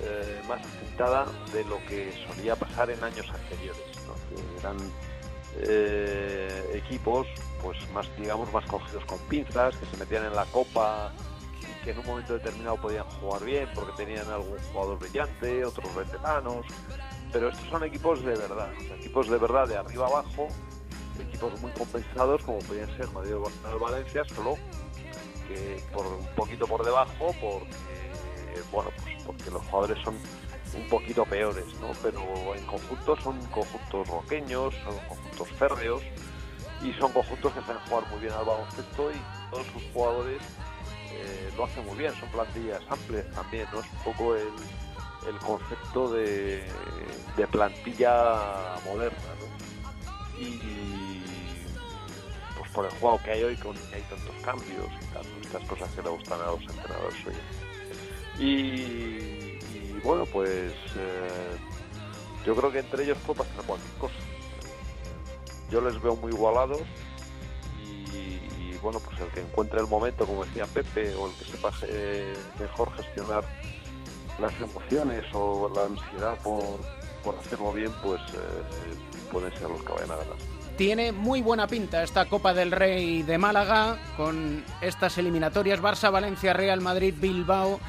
[0.00, 3.82] eh, más asentada de lo que solía pasar en años anteriores,
[4.30, 4.78] que eran
[5.58, 7.26] eh, equipos
[7.62, 11.12] pues más digamos más cogidos con pinzas, que se metían en la copa
[11.90, 16.66] en un momento determinado podían jugar bien porque tenían algún jugador brillante, otros veteranos,
[17.32, 18.68] pero estos son equipos de verdad,
[18.98, 20.48] equipos de verdad de arriba abajo,
[21.20, 24.56] equipos muy compensados como podían ser Madrid o Valencia, solo
[25.48, 27.76] que por un poquito por debajo, porque
[28.72, 30.14] bueno, pues porque los jugadores son
[30.74, 31.90] un poquito peores, ¿no?
[32.02, 32.20] Pero
[32.54, 36.02] en conjunto son conjuntos roqueños, son conjuntos férreos
[36.82, 40.42] y son conjuntos que saben jugar muy bien al baloncesto y todos sus jugadores
[41.12, 43.80] eh, lo hacen muy bien, son plantillas amplias también, ¿no?
[43.80, 44.48] Es un poco el,
[45.28, 46.64] el concepto de,
[47.36, 49.46] de plantilla moderna, ¿no?
[50.40, 51.22] Y
[52.58, 55.64] pues por el juego que hay hoy, con que hay tantos cambios y tal, estas
[55.64, 57.34] cosas que le gustan a los entrenadores hoy.
[58.38, 61.56] Y, y bueno, pues eh,
[62.44, 64.14] yo creo que entre ellos puede pasar cualquier cosa.
[65.70, 66.82] Yo les veo muy igualados
[68.76, 71.72] y, bueno, pues el que encuentre el momento, como decía Pepe, o el que sepa
[71.88, 73.44] eh, mejor gestionar
[74.38, 76.80] las emociones o la ansiedad por,
[77.24, 78.94] por hacerlo bien, pues eh,
[79.32, 80.36] pueden ser los que vayan a ganar.
[80.76, 86.52] Tiene muy buena pinta esta Copa del Rey de Málaga con estas eliminatorias Barça, Valencia,
[86.52, 87.80] Real Madrid, Bilbao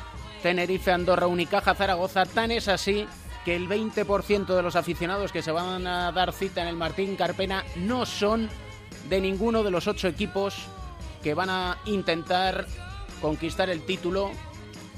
[0.41, 2.26] Tenerife, Andorra, Unicaja, Zaragoza.
[2.26, 3.06] Tan es así
[3.43, 7.15] que el 20% de los aficionados que se van a dar cita en el Martín
[7.15, 8.50] Carpena no son
[9.10, 10.67] de ninguno de los ocho equipos
[11.21, 12.65] que van a intentar
[13.21, 14.32] conquistar el título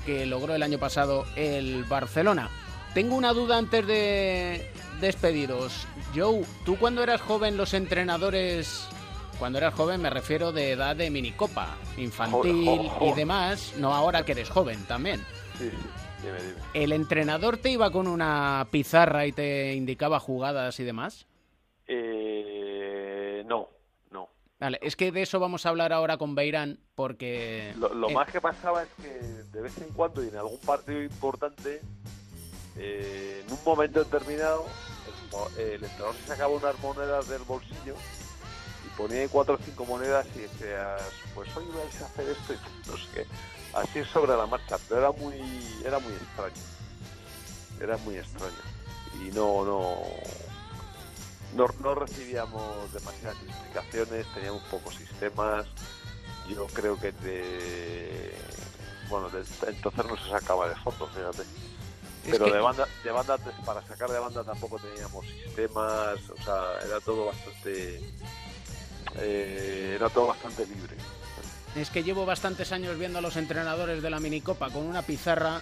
[0.05, 2.49] que logró el año pasado el Barcelona.
[2.93, 5.87] Tengo una duda antes de despediros.
[6.15, 8.87] Joe, tú cuando eras joven los entrenadores,
[9.37, 14.31] cuando eras joven me refiero de edad de minicopa, infantil y demás, no ahora que
[14.31, 15.19] eres joven también.
[15.57, 15.77] Sí, sí,
[16.23, 16.59] dime, dime.
[16.73, 21.27] ¿El entrenador te iba con una pizarra y te indicaba jugadas y demás?
[21.87, 23.67] Eh, no.
[24.59, 27.73] Vale, es que de eso vamos a hablar ahora con Beirán porque...
[27.77, 30.59] Lo, lo eh, más que pasaba es que de vez en cuando y en algún
[30.59, 31.81] partido importante,
[32.75, 34.65] eh, en un momento determinado,
[35.57, 37.95] el, entrenador se sacaba unas monedas del bolsillo
[38.85, 41.01] y ponía ahí cuatro o cinco monedas y decías,
[41.33, 43.25] pues hoy vais a hacer esto y no sé qué.
[43.73, 45.35] Así sobre la marcha, pero era muy,
[45.85, 46.61] era muy extraño.
[47.79, 48.53] Era muy extraño.
[49.21, 49.97] Y no, no,
[51.55, 55.65] no, no recibíamos demasiadas explicaciones, teníamos pocos sistemas.
[56.47, 58.33] Yo creo que de,
[59.09, 61.41] bueno, de, entonces no se sacaba de fotos, fíjate.
[61.41, 66.43] Es Pero que- de banda, de banda para sacar de banda tampoco teníamos sistemas, o
[66.43, 68.01] sea, era todo bastante,
[69.15, 70.95] eh, era todo bastante libre.
[71.75, 75.61] Es que llevo bastantes años viendo a los entrenadores de la minicopa con una pizarra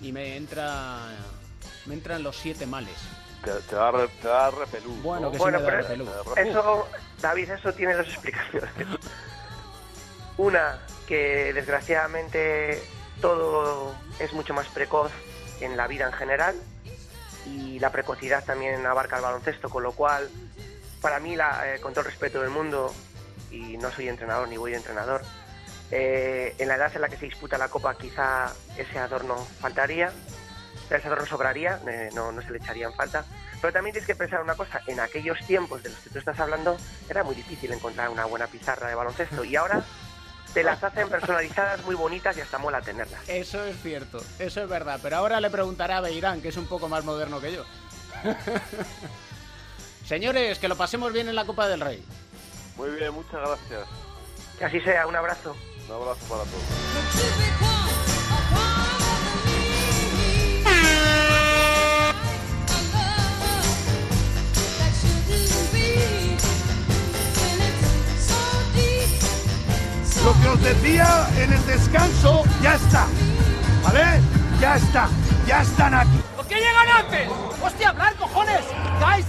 [0.00, 1.06] y me entra
[1.86, 2.96] me entran los siete males.
[3.44, 5.02] Te, te da, re- te da repelús.
[5.02, 5.32] Bueno, ¿no?
[5.32, 5.88] que Bueno, sí me da pero
[6.34, 6.56] repelús.
[6.56, 6.88] Eso,
[7.20, 8.70] David, eso tiene dos explicaciones.
[10.36, 12.82] Una, que desgraciadamente
[13.20, 15.10] todo es mucho más precoz
[15.60, 16.54] en la vida en general
[17.46, 20.28] y la precocidad también abarca el baloncesto, con lo cual,
[21.00, 22.92] para mí, la, eh, con todo el respeto del mundo,
[23.50, 25.22] y no soy entrenador ni voy de entrenador,
[25.90, 30.12] eh, en la edad en la que se disputa la Copa quizá ese adorno faltaría,
[30.96, 33.24] ese adorno sobraría, eh, no, no se le echaría en falta.
[33.60, 36.38] Pero también tienes que pensar una cosa, en aquellos tiempos de los que tú estás
[36.40, 36.76] hablando
[37.08, 39.82] era muy difícil encontrar una buena pizarra de baloncesto y ahora
[40.54, 43.20] te las hacen personalizadas, muy bonitas y hasta mola tenerlas.
[43.28, 44.98] Eso es cierto, eso es verdad.
[45.02, 47.64] Pero ahora le preguntaré a Beirán, que es un poco más moderno que yo.
[50.06, 52.02] Señores, que lo pasemos bien en la Copa del Rey.
[52.76, 53.88] Muy bien, muchas gracias.
[54.58, 55.54] Que así sea, un abrazo.
[55.86, 57.77] Un abrazo para todos.
[70.28, 73.06] Lo que os decía en el descanso ya está.
[73.82, 74.20] ¿Vale?
[74.60, 75.08] Ya está.
[75.46, 76.20] Ya están aquí.
[76.36, 77.30] ¿Por qué llegan antes?
[77.62, 78.60] ¡Hostia, hablar, cojones!
[79.00, 79.24] ¡Guys!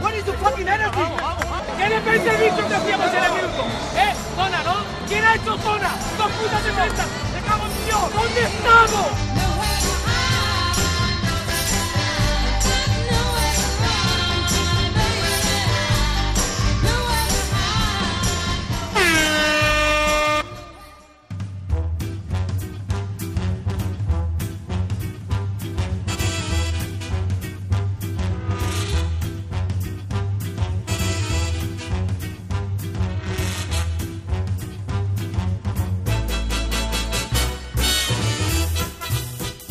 [0.00, 1.04] What is the fucking energy?
[1.76, 3.66] ¿Qué defensa el bicho que hacíamos en el minuto?
[3.96, 4.14] ¿Eh?
[4.34, 4.76] Zona, ¿no?
[5.08, 5.90] ¿Quién ha hecho zona?
[6.16, 7.06] ¡Dos putas defensas!
[7.34, 8.14] ¡Me cago en Dios!
[8.14, 9.39] ¿Dónde estamos?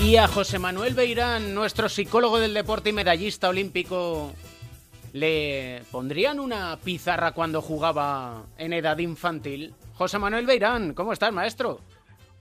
[0.10, 4.34] Y a José Manuel Beirán, nuestro psicólogo del deporte y medallista olímpico,
[5.14, 9.76] ¿le pondrían una pizarra cuando jugaba en edad infantil?
[9.94, 11.82] José Manuel Beirán, ¿cómo estás, maestro?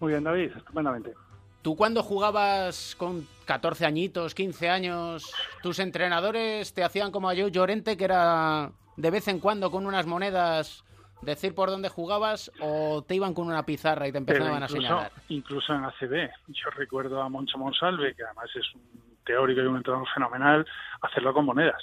[0.00, 0.52] Muy bien, David.
[0.57, 1.12] Estupendamente.
[1.61, 5.31] ¿Tú cuando jugabas con 14 añitos, 15 años,
[5.62, 9.85] tus entrenadores te hacían como a Joe Llorente, que era de vez en cuando con
[9.85, 10.85] unas monedas
[11.22, 15.12] decir por dónde jugabas, o te iban con una pizarra y te empezaban a señalar?
[15.28, 18.83] incluso en ACB, yo recuerdo a Moncho Monsalve, que además es un
[19.24, 20.66] teórico y un entrenador fenomenal,
[21.02, 21.83] hacerlo con monedas.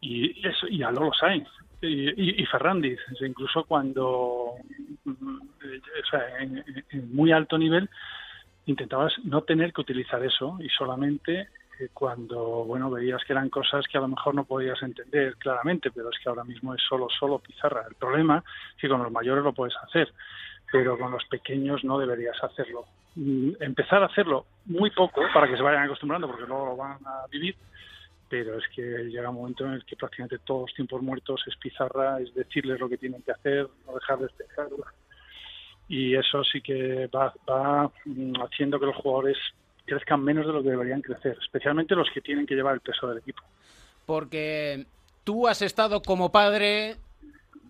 [0.00, 1.48] Y, eso, y a Lolo Sainz
[1.80, 4.54] y, y, y Ferrandiz, incluso cuando,
[5.04, 7.88] mm, o sea, en, en muy alto nivel,
[8.66, 11.48] intentabas no tener que utilizar eso y solamente
[11.92, 16.10] cuando bueno veías que eran cosas que a lo mejor no podías entender claramente, pero
[16.10, 17.84] es que ahora mismo es solo solo pizarra.
[17.88, 18.42] El problema
[18.74, 20.12] es que con los mayores lo puedes hacer,
[20.70, 22.86] pero con los pequeños no deberías hacerlo.
[23.14, 26.98] Mm, Empezar a hacerlo muy poco para que se vayan acostumbrando, porque luego lo van
[27.06, 27.54] a vivir,
[28.28, 31.56] pero es que llega un momento en el que prácticamente todos los tiempos muertos es
[31.56, 34.84] pizarra, es decirles lo que tienen que hacer, no dejarles dejarlo
[35.88, 39.38] y eso sí que va, va mm, haciendo que los jugadores
[39.88, 43.08] crezcan menos de lo que deberían crecer, especialmente los que tienen que llevar el peso
[43.08, 43.42] del equipo.
[44.06, 44.86] Porque
[45.24, 46.96] tú has estado como padre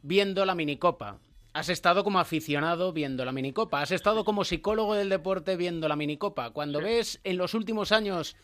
[0.03, 1.19] viendo la minicopa.
[1.55, 5.97] Has estado como aficionado viendo la minicopa, has estado como psicólogo del deporte viendo la
[5.97, 6.51] minicopa.
[6.51, 8.37] Cuando ves en los últimos años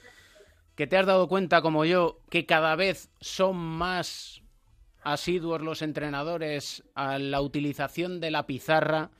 [0.74, 4.42] que te has dado cuenta, como yo, que cada vez son más
[5.04, 9.10] asiduos los entrenadores a la utilización de la pizarra,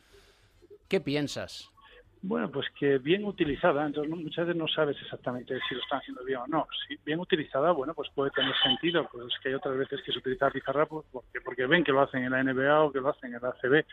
[0.88, 1.70] ¿qué piensas?
[2.26, 6.24] Bueno, pues que bien utilizada, entonces muchas veces no sabes exactamente si lo están haciendo
[6.24, 6.66] bien o no.
[6.88, 10.20] Si bien utilizada, bueno, pues puede tener sentido, pues que hay otras veces que se
[10.20, 13.10] utiliza pizarra pues, porque, porque ven que lo hacen en la NBA o que lo
[13.10, 13.84] hacen en la ACB,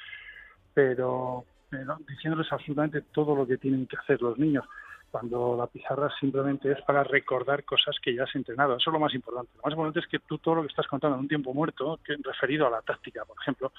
[0.73, 4.63] pero, pero diciéndoles absolutamente todo lo que tienen que hacer los niños
[5.11, 8.77] cuando la pizarra simplemente es para recordar cosas que ya has entrenado.
[8.77, 9.51] Eso es lo más importante.
[9.57, 11.99] Lo más importante es que tú todo lo que estás contando en un tiempo muerto,
[12.01, 13.73] que referido a la táctica, por ejemplo,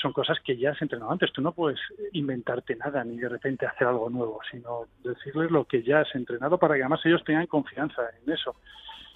[0.00, 1.32] son cosas que ya has entrenado antes.
[1.32, 1.80] Tú no puedes
[2.12, 6.58] inventarte nada ni de repente hacer algo nuevo, sino decirles lo que ya has entrenado
[6.58, 8.56] para que además ellos tengan confianza en eso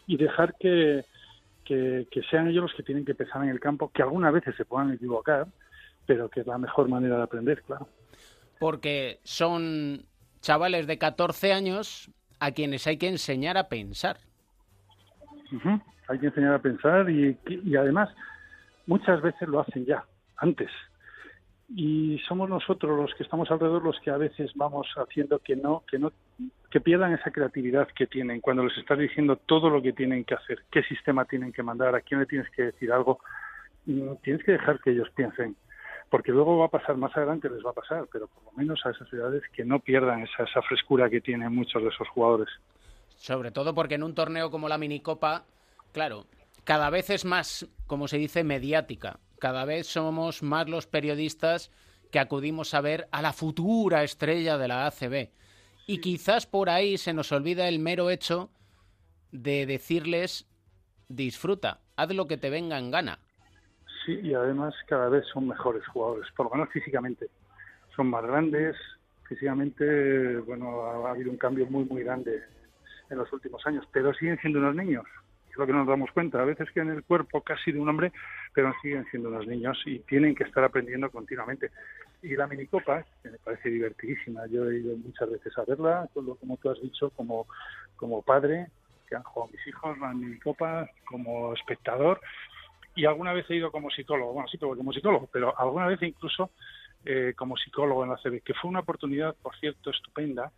[0.06, 1.04] y dejar que,
[1.64, 4.56] que, que sean ellos los que tienen que pensar en el campo, que algunas veces
[4.56, 5.46] se puedan equivocar,
[6.06, 7.86] pero que es la mejor manera de aprender, claro.
[8.58, 10.04] Porque son
[10.40, 12.10] chavales de 14 años
[12.40, 14.18] a quienes hay que enseñar a pensar.
[16.08, 18.08] Hay que enseñar a pensar y, y además
[18.86, 20.04] muchas veces lo hacen ya,
[20.40, 20.70] antes.
[21.68, 25.84] Y somos nosotros los que estamos alrededor los que a veces vamos haciendo que no,
[25.88, 26.12] que no,
[26.68, 30.34] que pierdan esa creatividad que tienen cuando les estás diciendo todo lo que tienen que
[30.34, 33.20] hacer, qué sistema tienen que mandar, a quién le tienes que decir algo.
[33.86, 35.56] Mm, Tienes que dejar que ellos piensen
[36.10, 38.84] porque luego va a pasar más adelante les va a pasar pero por lo menos
[38.84, 42.48] a esas ciudades que no pierdan esa, esa frescura que tienen muchos de esos jugadores
[43.16, 45.44] Sobre todo porque en un torneo como la minicopa,
[45.92, 46.26] claro,
[46.64, 49.18] cada vez es más, como se dice, mediática.
[49.40, 51.72] Cada vez somos más los periodistas
[52.12, 55.30] que acudimos a ver a la futura estrella de la ACB.
[55.86, 58.50] Y quizás por ahí se nos olvida el mero hecho
[59.32, 60.46] de decirles
[61.08, 63.18] disfruta, haz lo que te venga en gana.
[64.04, 67.28] sí y además cada vez son mejores jugadores por lo menos físicamente
[67.96, 68.76] son más grandes
[69.28, 72.42] físicamente bueno ha, ha habido un cambio muy muy grande
[73.10, 75.04] en los últimos años pero siguen siendo unos niños
[75.50, 77.88] es lo que nos damos cuenta a veces que en el cuerpo casi de un
[77.88, 78.12] hombre
[78.54, 81.70] pero siguen siendo unos niños y tienen que estar aprendiendo continuamente
[82.22, 86.56] y la minicopa que me parece divertidísima yo he ido muchas veces a verla como
[86.56, 87.46] tú has dicho como
[87.96, 88.68] como padre
[89.08, 92.20] que han jugado mis hijos la minicopa como espectador
[92.94, 96.50] y alguna vez he ido como psicólogo, bueno, sí, como psicólogo, pero alguna vez incluso
[97.04, 100.52] eh, como psicólogo en la CB, que fue una oportunidad, por cierto, estupenda.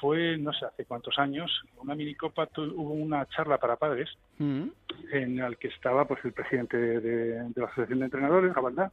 [0.00, 4.68] Fue, no sé hace cuántos años, una minicopa, hubo una charla para padres Mm.
[5.12, 8.92] en la que estaba pues el presidente de, de- de la Asociación de Entrenadores, Gabaldá.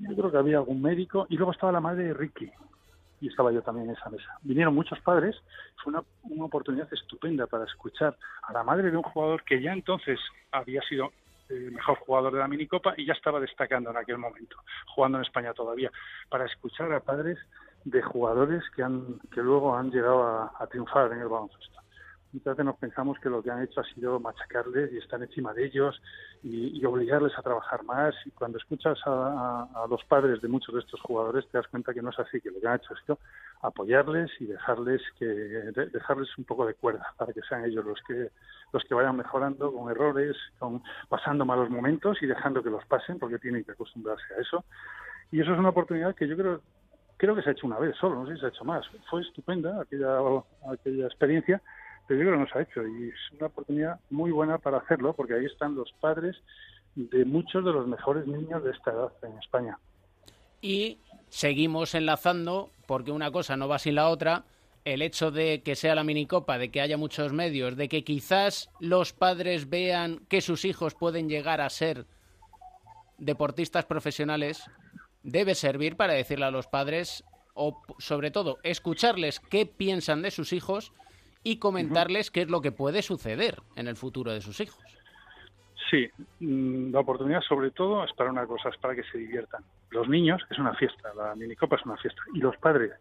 [0.00, 2.50] Yo creo que había algún médico y luego estaba la madre de Ricky
[3.20, 4.36] y estaba yo también en esa mesa.
[4.42, 5.36] Vinieron muchos padres,
[5.76, 9.72] fue una, una oportunidad estupenda para escuchar a la madre de un jugador que ya
[9.72, 10.18] entonces
[10.50, 11.12] había sido
[11.48, 15.24] el mejor jugador de la minicopa y ya estaba destacando en aquel momento, jugando en
[15.24, 15.92] España todavía,
[16.30, 17.38] para escuchar a padres
[17.84, 21.80] de jugadores que han que luego han llegado a, a triunfar en el baloncesto.
[22.32, 25.52] Muchas veces nos pensamos que lo que han hecho ha sido machacarles y estar encima
[25.52, 26.00] de ellos
[26.42, 28.14] y, y obligarles a trabajar más.
[28.24, 31.68] Y cuando escuchas a, a- a los padres de muchos de estos jugadores te das
[31.68, 33.18] cuenta que no es así, que lo que han hecho ha sido
[33.60, 38.00] apoyarles y dejarles que de- dejarles un poco de cuerda para que sean ellos los
[38.06, 38.30] que
[38.72, 43.18] los que vayan mejorando con errores, con pasando malos momentos y dejando que los pasen
[43.18, 44.64] porque tienen que acostumbrarse a eso.
[45.30, 46.62] Y eso es una oportunidad que yo creo
[47.22, 48.84] creo que se ha hecho una vez solo, no sé si se ha hecho más.
[49.08, 50.18] Fue estupenda aquella
[50.68, 51.62] aquella experiencia
[52.06, 54.78] pero yo creo que no se ha hecho y es una oportunidad muy buena para
[54.78, 56.36] hacerlo porque ahí están los padres
[56.94, 59.78] de muchos de los mejores niños de esta edad en España.
[60.60, 60.98] Y
[61.28, 64.44] seguimos enlazando, porque una cosa no va sin la otra,
[64.84, 68.68] el hecho de que sea la minicopa, de que haya muchos medios, de que quizás
[68.80, 72.04] los padres vean que sus hijos pueden llegar a ser
[73.16, 74.68] deportistas profesionales,
[75.22, 80.52] debe servir para decirle a los padres, o sobre todo, escucharles qué piensan de sus
[80.52, 80.92] hijos
[81.44, 84.82] y comentarles qué es lo que puede suceder en el futuro de sus hijos.
[85.90, 86.08] Sí,
[86.40, 89.62] mm, la oportunidad sobre todo es para una cosa, es para que se diviertan.
[89.90, 92.22] Los niños es una fiesta, la minicopa es una fiesta.
[92.32, 92.92] Y los padres,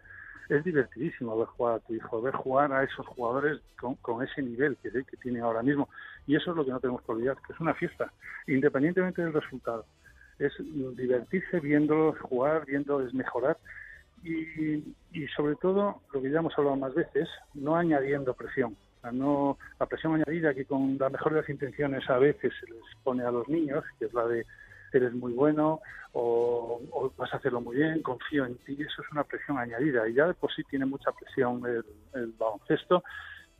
[0.50, 4.42] es divertidísimo ver jugar a tu hijo, ver jugar a esos jugadores con, con ese
[4.42, 5.88] nivel que, que tiene ahora mismo.
[6.28, 8.12] Y eso es lo que no tenemos que olvidar, que es una fiesta,
[8.48, 9.86] independientemente del resultado.
[10.40, 13.58] Es divertirse viéndolos jugar, viéndoles mejorar
[14.24, 18.76] y, y sobre todo, lo que ya hemos hablado más veces, no añadiendo presión.
[19.12, 22.84] No, la presión añadida que con la mejor de las intenciones a veces se les
[23.04, 24.46] pone a los niños, que es la de
[24.94, 25.80] eres muy bueno
[26.12, 26.82] o,
[27.18, 30.28] vas a hacerlo muy bien, confío en ti, eso es una presión añadida y ya
[30.28, 33.04] de por sí tiene mucha presión el, el baloncesto,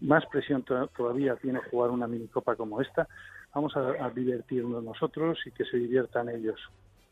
[0.02, 3.08] más presión to- todavía tiene jugar una minicopa como esta.
[3.54, 6.60] Vamos a, a divertirnos nosotros y que se diviertan ellos.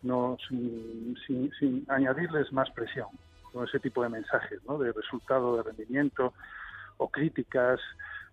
[0.02, 3.08] no sin, sin, sin añadirles más presión
[3.52, 4.78] con ese tipo de mensajes, ¿no?
[4.78, 6.34] De resultado, de rendimiento
[6.98, 7.80] o críticas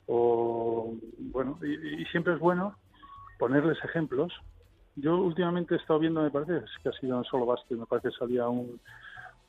[0.06, 0.94] o
[1.32, 2.76] bueno y, y siempre es bueno
[3.38, 4.32] ponerles ejemplos.
[4.96, 8.10] Yo últimamente he estado viendo, me parece que ha sido en solo básquet, me parece
[8.10, 8.80] que salía un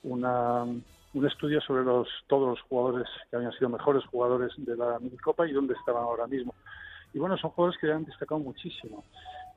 [0.03, 4.99] una, un estudio sobre los todos los jugadores que habían sido mejores jugadores de la
[4.99, 6.53] minicopa y dónde estaban ahora mismo.
[7.13, 9.03] Y bueno, son jugadores que han destacado muchísimo,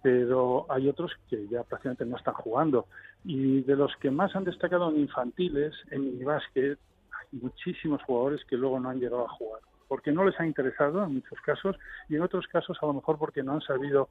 [0.02, 2.86] pero hay otros que ya prácticamente no están jugando.
[3.24, 6.78] Y de los que más han destacado en infantiles, en minibásquet,
[7.10, 11.04] hay muchísimos jugadores que luego no han llegado a jugar, porque no les ha interesado
[11.04, 11.76] en muchos casos
[12.08, 14.08] y en otros casos a lo mejor porque no han sabido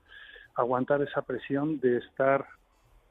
[0.55, 2.45] aguantar esa presión de estar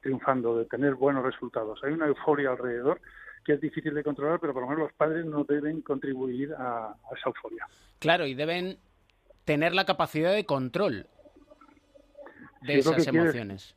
[0.01, 1.83] triunfando, de tener buenos resultados.
[1.83, 3.01] Hay una euforia alrededor
[3.43, 6.87] que es difícil de controlar, pero por lo menos los padres no deben contribuir a,
[6.87, 7.65] a esa euforia.
[7.99, 8.77] Claro, y deben
[9.49, 11.07] tener la capacidad de control
[12.61, 13.75] de Si es esas quieres- emociones.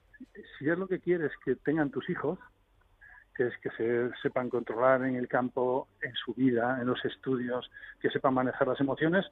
[0.59, 2.39] si es lo que quieres que tengan tus hijos,
[3.35, 7.71] que es que se sepan controlar en el campo, en su vida, en los estudios,
[8.01, 9.25] que sepan manejar las emociones,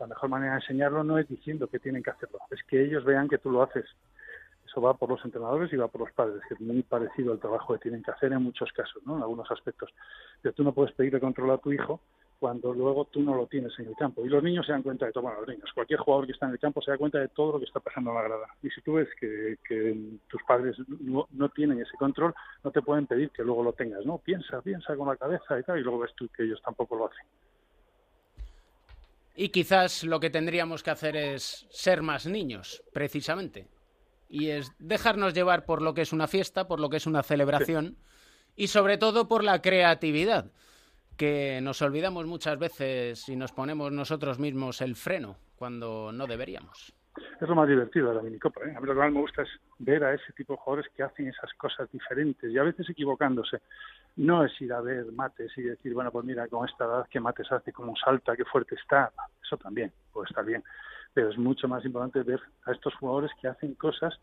[0.00, 3.04] la mejor manera de enseñarlo no es diciendo que tienen que hacerlo, es que ellos
[3.04, 3.84] vean que tú lo haces.
[4.66, 7.38] Eso va por los entrenadores y va por los padres, que es muy parecido al
[7.38, 9.14] trabajo que tienen que hacer en muchos casos, ¿no?
[9.16, 9.94] en algunos aspectos.
[10.42, 12.00] Pero tú no puedes pedirle control a tu hijo
[12.44, 14.22] cuando luego tú no lo tienes en el campo.
[14.22, 16.44] Y los niños se dan cuenta de todo, bueno, los niños, cualquier jugador que está
[16.44, 18.46] en el campo se da cuenta de todo lo que está pasando en la grada.
[18.62, 19.96] Y si tú ves que, que
[20.28, 24.04] tus padres no, no tienen ese control, no te pueden pedir que luego lo tengas,
[24.04, 24.18] ¿no?
[24.18, 27.06] Piensa, piensa con la cabeza y tal, y luego ves tú que ellos tampoco lo
[27.06, 27.24] hacen.
[29.34, 33.68] Y quizás lo que tendríamos que hacer es ser más niños, precisamente.
[34.28, 37.22] Y es dejarnos llevar por lo que es una fiesta, por lo que es una
[37.22, 37.96] celebración
[38.54, 40.50] y sobre todo por la creatividad,
[41.16, 46.94] que nos olvidamos muchas veces y nos ponemos nosotros mismos el freno cuando no deberíamos.
[47.40, 48.60] Es lo más divertido de la minicopa.
[48.64, 48.74] ¿eh?
[48.76, 49.48] A mí lo que más me gusta es
[49.78, 53.60] ver a ese tipo de jugadores que hacen esas cosas diferentes y a veces equivocándose.
[54.16, 57.20] No es ir a ver mates y decir, bueno, pues mira, con esta edad, qué
[57.20, 59.12] mates hace, cómo salta, qué fuerte está.
[59.42, 60.62] Eso también puede estar bien.
[61.12, 64.18] Pero es mucho más importante ver a estos jugadores que hacen cosas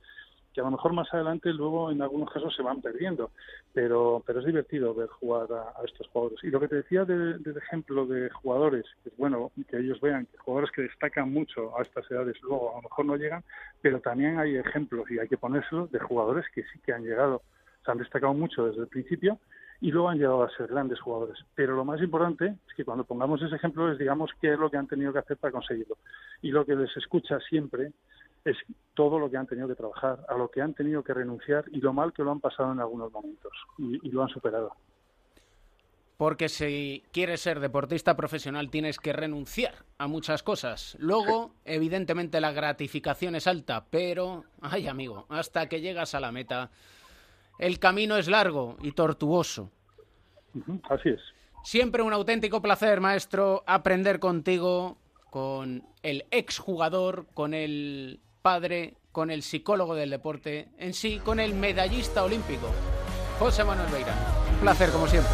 [0.54, 3.32] que a lo mejor más adelante luego en algunos casos se van perdiendo,
[3.74, 6.43] pero pero es divertido ver jugar a, estos jugadores.
[6.43, 9.99] Y lo que te decía de- del ejemplo de jugadores, que es bueno que ellos
[10.02, 13.43] vean que jugadores que destacan mucho a estas edades luego a lo mejor no llegan,
[13.82, 17.41] pero también hay ejemplos y hay que ponérselos de jugadores que sí que han llegado,
[17.86, 19.39] se han destacado mucho desde el principio
[19.80, 21.43] y luego han llegado a ser grandes jugadores.
[21.56, 24.70] Pero lo más importante es que cuando pongamos ese ejemplo les digamos qué es lo
[24.70, 25.97] que han tenido que hacer para conseguirlo.
[26.43, 27.91] Y lo que les escucha siempre
[28.46, 28.58] es
[28.94, 31.80] todo lo que han tenido que trabajar, a lo que han tenido que renunciar y
[31.80, 34.76] lo mal que lo han pasado en algunos momentos y, y lo han superado.
[36.18, 40.96] Porque si quieres ser deportista profesional tienes que renunciar a muchas cosas.
[41.00, 46.70] Luego, evidentemente, la gratificación es alta, pero, ay amigo, hasta que llegas a la meta,
[47.58, 49.72] el camino es largo y tortuoso.
[50.89, 51.22] Así es.
[51.64, 54.98] Siempre un auténtico placer, maestro, aprender contigo,
[55.32, 61.54] con el exjugador, con el padre, con el psicólogo del deporte, en sí, con el
[61.54, 62.68] medallista olímpico,
[63.39, 64.18] José Manuel Beirán.
[64.54, 65.32] Un placer, como siempre.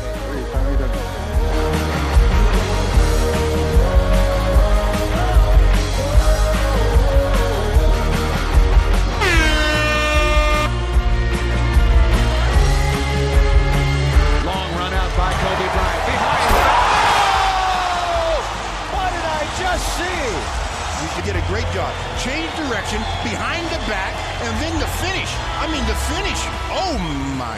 [21.18, 21.90] You did a great job.
[22.22, 24.14] Change direction, behind the back,
[24.46, 25.34] and then the finish.
[25.58, 26.38] I mean, the finish.
[26.70, 26.94] Oh
[27.42, 27.58] my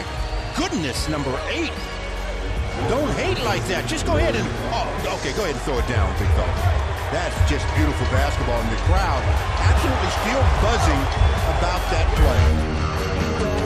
[0.56, 1.72] goodness, number eight.
[2.88, 3.84] Don't hate like that.
[3.86, 4.48] Just go ahead and.
[4.72, 4.88] Oh,
[5.20, 6.48] okay, go ahead and throw it down, big fella.
[7.12, 9.20] That's just beautiful basketball, and the crowd
[9.60, 11.02] absolutely still buzzing
[11.52, 13.59] about that play.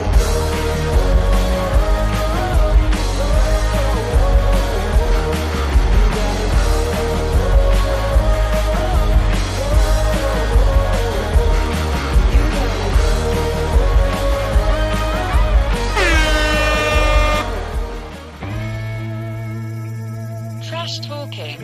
[21.35, 21.59] Talking.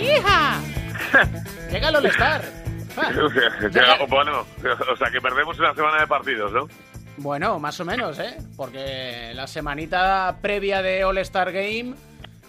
[0.00, 0.60] ¡Hija!
[1.70, 2.42] Llega el All-Star.
[2.98, 3.10] Ah,
[3.72, 4.46] Ya, bueno,
[4.90, 6.66] o sea que perdemos una semana de partidos, ¿no?
[7.18, 8.38] Bueno, más o menos, ¿eh?
[8.56, 11.94] Porque la semanita previa de All-Star Game,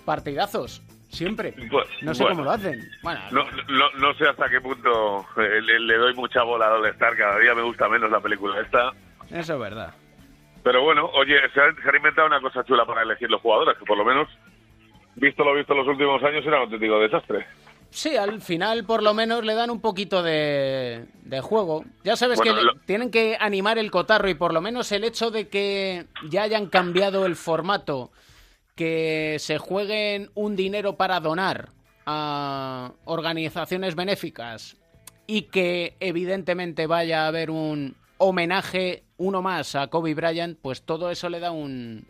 [0.05, 0.81] partidazos.
[1.17, 1.53] Siempre.
[1.71, 2.35] Pues, No sé bueno.
[2.37, 2.89] cómo lo hacen.
[3.01, 6.89] Bueno, No, no, no sé hasta qué punto eh, le, le doy mucha bola a
[6.89, 8.91] Star, cada día me gusta menos la película esta.
[9.31, 9.93] eso es verdad.
[10.63, 13.77] Pero bueno, oye, se ha, se ha inventado una cosa chula para elegir los jugadores,
[13.77, 14.27] que por lo menos
[15.15, 17.45] visto lo visto en los últimos años, era un auténtico desastre.
[17.89, 21.85] Sí, al final por lo menos le dan un poquito de, de juego.
[22.03, 25.05] Ya sabes Bueno, que lo- tienen que animar el cotarro y por lo menos el
[25.05, 28.11] hecho de que ya hayan cambiado el formato,
[28.77, 31.69] que se jueguen un dinero para donar
[32.05, 34.77] a organizaciones benéficas
[35.25, 41.11] y que evidentemente vaya a haber un homenaje, uno más a Kobe Bryant, pues todo
[41.11, 42.05] eso le da un,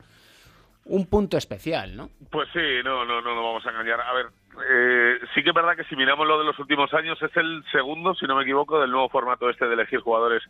[0.85, 2.09] un punto especial, ¿no?
[2.29, 4.01] Pues sí, no, no, no nos vamos a engañar.
[4.01, 4.27] A ver,
[4.69, 7.63] eh, sí que es verdad que si miramos lo de los últimos años es el
[7.71, 10.43] segundo, si no me equivoco, del nuevo formato este de elegir jugadores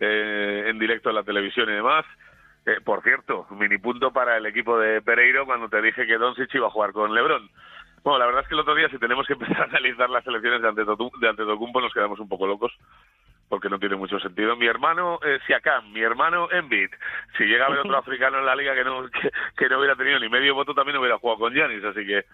[0.00, 2.04] eh, en directo en la televisión y demás.
[2.68, 6.54] Eh, por cierto, mini punto para el equipo de Pereiro cuando te dije que Doncic
[6.54, 7.48] iba a jugar con LeBron.
[8.04, 10.26] Bueno, la verdad es que el otro día si tenemos que empezar a analizar las
[10.26, 12.70] Antetokounmpo, de Antetokounmpo nos quedamos un poco locos
[13.48, 14.54] porque no tiene mucho sentido.
[14.54, 16.90] Mi hermano eh, Siakam, mi hermano Embiid,
[17.38, 19.96] si llega a haber otro africano en la liga que no que, que no hubiera
[19.96, 22.26] tenido ni medio voto también hubiera jugado con Giannis, así que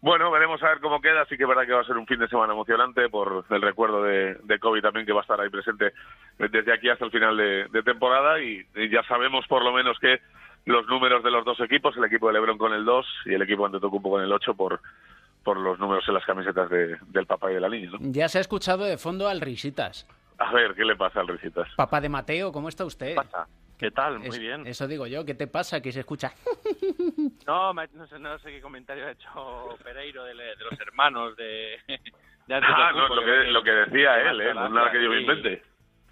[0.00, 1.24] bueno, veremos a ver cómo queda.
[1.26, 3.62] Sí que es verdad que va a ser un fin de semana emocionante por el
[3.62, 5.92] recuerdo de, de Kobe también que va a estar ahí presente
[6.38, 9.98] desde aquí hasta el final de, de temporada y, y ya sabemos por lo menos
[9.98, 10.20] que
[10.66, 13.42] los números de los dos equipos, el equipo de LeBron con el 2 y el
[13.42, 14.80] equipo de Antetokounmpo con el 8 por
[15.44, 17.98] por los números en las camisetas de- del papá y de la niña, ¿no?
[18.00, 20.04] Ya se ha escuchado de fondo al Risitas.
[20.38, 21.68] A ver, ¿qué le pasa al Risitas?
[21.76, 23.14] Papá de Mateo, ¿cómo está usted?
[23.14, 23.14] ¿Qué
[23.90, 24.18] tal?
[24.18, 24.66] Muy Es- bien.
[24.66, 25.80] Eso digo yo, ¿qué te pasa?
[25.80, 26.32] Que se escucha.
[27.46, 31.78] No, me- no sé, no sé qué comentario ha hecho Pereiro de, los hermanos de,
[31.88, 34.54] de Ah, no, lo que, lo que decía él, ¿eh?
[34.54, 35.22] No es nada que yo me sí.
[35.22, 35.62] invente.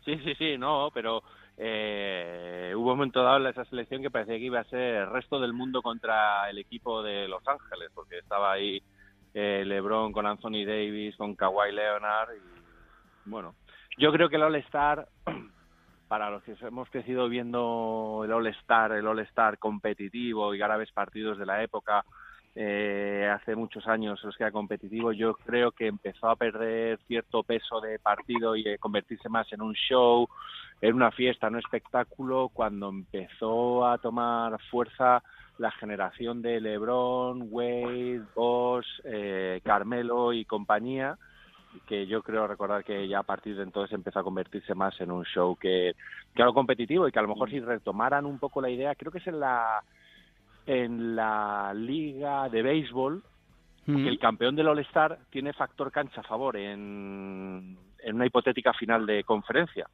[0.05, 1.23] Sí, sí, sí, no, pero
[1.57, 5.11] eh, hubo un momento dado en esa selección que parecía que iba a ser el
[5.11, 8.83] resto del mundo contra el equipo de Los Ángeles, porque estaba ahí
[9.35, 13.55] eh, LeBron con Anthony Davis, con Kawhi Leonard y bueno,
[13.97, 15.09] yo creo que el All-Star
[16.15, 21.39] para los que hemos crecido viendo el All-Star, el All-Star competitivo y ahora ves partidos
[21.39, 22.05] de la época
[22.55, 27.43] eh, hace muchos años los que era competitivo, yo creo que empezó a perder cierto
[27.43, 30.29] peso de partido y eh, convertirse más en un show,
[30.81, 35.21] en una fiesta, en un espectáculo, cuando empezó a tomar fuerza
[35.59, 41.19] la generación de LeBron, Wade, Bosch, eh, Carmelo y compañía,
[41.87, 45.11] que yo creo recordar que ya a partir de entonces empezó a convertirse más en
[45.11, 45.95] un show que,
[46.35, 49.13] que algo competitivo y que a lo mejor si retomaran un poco la idea, creo
[49.13, 49.83] que es en la
[50.67, 53.23] en la liga de béisbol
[53.85, 59.05] que el campeón del All-Star tiene factor cancha a favor en, en una hipotética final
[59.05, 59.87] de conferencia.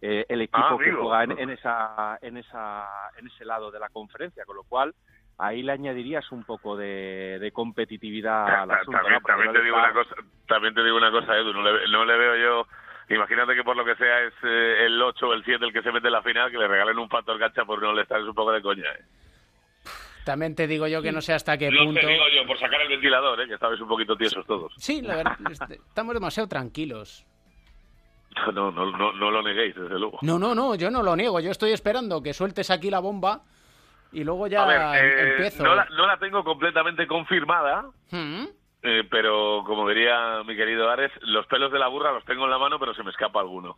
[0.00, 2.84] Eh, el equipo Ah, que juega en, en esa, en, esa,
[3.16, 4.92] en ese lado de la conferencia, con lo cual
[5.38, 8.98] ahí le añadirías un poco de, de competitividad al asunto.
[9.00, 10.14] también, también te digo una cosa,
[10.48, 12.66] también te digo una cosa, Edu, no le, no le veo yo.
[13.14, 15.82] Imagínate que por lo que sea es eh, el 8 o el 7 el que
[15.82, 18.20] se mete en la final, que le regalen un factor gacha por no le estar
[18.20, 18.82] es un poco de coña.
[18.98, 19.04] ¿eh?
[20.24, 22.00] También te digo yo que no sé hasta qué No punto.
[22.00, 23.46] te digo yo, por sacar el ventilador, ¿eh?
[23.46, 24.72] que estabais un poquito tiesos todos.
[24.78, 27.24] Sí, la verdad, est- estamos demasiado tranquilos.
[28.52, 30.18] No, no, no, no lo neguéis, desde luego.
[30.20, 31.40] No, no, no, yo no lo niego.
[31.40, 33.40] Yo estoy esperando que sueltes aquí la bomba
[34.12, 35.62] y luego ya ver, eh, empiezo.
[35.64, 38.44] no, la, no la tengo completamente confirmada, ¿Mm?
[38.82, 42.50] eh, pero como diría mi querido Ares, los pelos de la burra los tengo en
[42.50, 43.76] la mano, pero se me escapa alguno.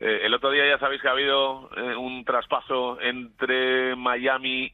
[0.00, 4.72] Eh, el otro día ya sabéis que ha habido eh, un traspaso entre Miami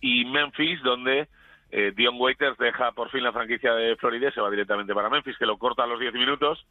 [0.00, 1.28] y Memphis, donde
[1.70, 5.08] eh, Dion Waiters deja por fin la franquicia de Florida y se va directamente para
[5.10, 6.66] Memphis, que lo corta a los 10 minutos.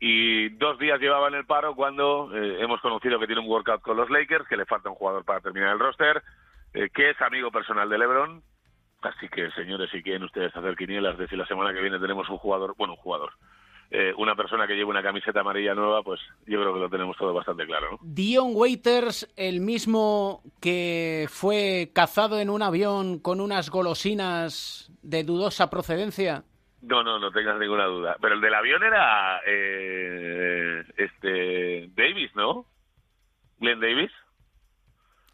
[0.00, 3.80] Y dos días llevaba en el paro cuando eh, hemos conocido que tiene un workout
[3.80, 6.22] con los Lakers, que le falta un jugador para terminar el roster,
[6.74, 8.42] eh, que es amigo personal de LeBron.
[9.02, 12.28] Así que, señores, si quieren ustedes hacer quinielas de si la semana que viene tenemos
[12.28, 13.32] un jugador, bueno, un jugador,
[13.90, 17.16] eh, una persona que lleve una camiseta amarilla nueva, pues yo creo que lo tenemos
[17.16, 17.98] todo bastante claro, ¿no?
[18.02, 25.68] Dion Waiters, el mismo que fue cazado en un avión con unas golosinas de dudosa
[25.68, 26.44] procedencia.
[26.80, 28.16] No, no, no tengas ninguna duda.
[28.20, 32.66] Pero el del avión era eh, este Davis, ¿no?
[33.58, 34.10] Glenn Davis.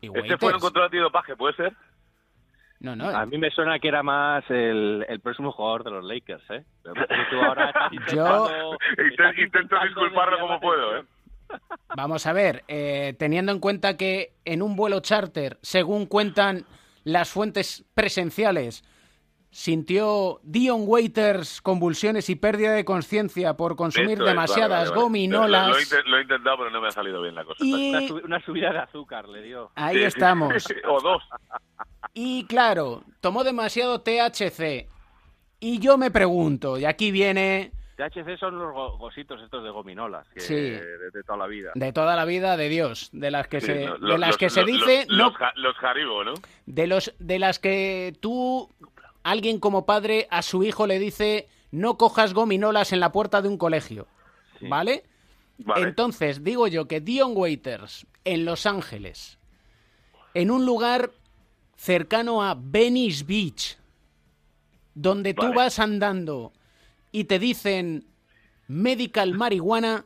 [0.01, 1.73] Y Este fue un control antidopaje, ¿puede ser?
[2.81, 3.09] No, no.
[3.11, 6.65] A mí me suena que era más el, el próximo jugador de los Lakers, ¿eh?
[6.83, 6.95] Pero
[7.31, 8.49] tú ahora estás Yo-
[8.97, 11.05] estás intento disculparlo como puedo, ¿eh?
[11.97, 16.65] Vamos a ver, eh, teniendo en cuenta que en un vuelo charter, según cuentan
[17.05, 18.83] las fuentes presenciales,
[19.51, 25.03] sintió Dion Waiters convulsiones y pérdida de conciencia por consumir Esto demasiadas vale, vale, vale.
[25.03, 25.67] gominolas.
[25.67, 27.65] Lo, lo he inte- lo he intentado, pero no me ha salido bien la cosa.
[27.65, 29.71] Y- Una, subi- una subida de azúcar le dio.
[29.75, 30.07] Ahí Sí, sí.
[30.07, 30.53] estamos.
[30.89, 31.23] o dos.
[32.15, 34.89] Y claro, tomó demasiado THC.
[35.59, 40.27] Y yo me pregunto, y aquí viene THC son los go- gositos estos de gominolas,
[40.33, 40.55] que Sí.
[40.55, 40.81] de,
[41.11, 41.73] de toda la vida.
[41.75, 44.29] de toda la vida de Dios, de las que Sí, se, no, de los- las
[44.31, 46.33] los- que se los- dice, los, no, los ja- los Haribo, ¿no?
[46.65, 48.71] de los, de las que tú
[49.23, 53.49] alguien como padre a su hijo le dice no cojas gominolas en la puerta de
[53.49, 54.09] un colegio,
[54.61, 55.05] ¿vale?
[55.59, 55.89] Vale.
[55.89, 59.39] Entonces, digo yo que Dion Waiters en Los Ángeles,
[60.35, 61.11] en un lugar
[61.77, 63.79] cercano a Venice Beach,
[64.95, 66.53] donde tú vas andando
[67.13, 68.07] y te dicen
[68.69, 70.05] medical marihuana,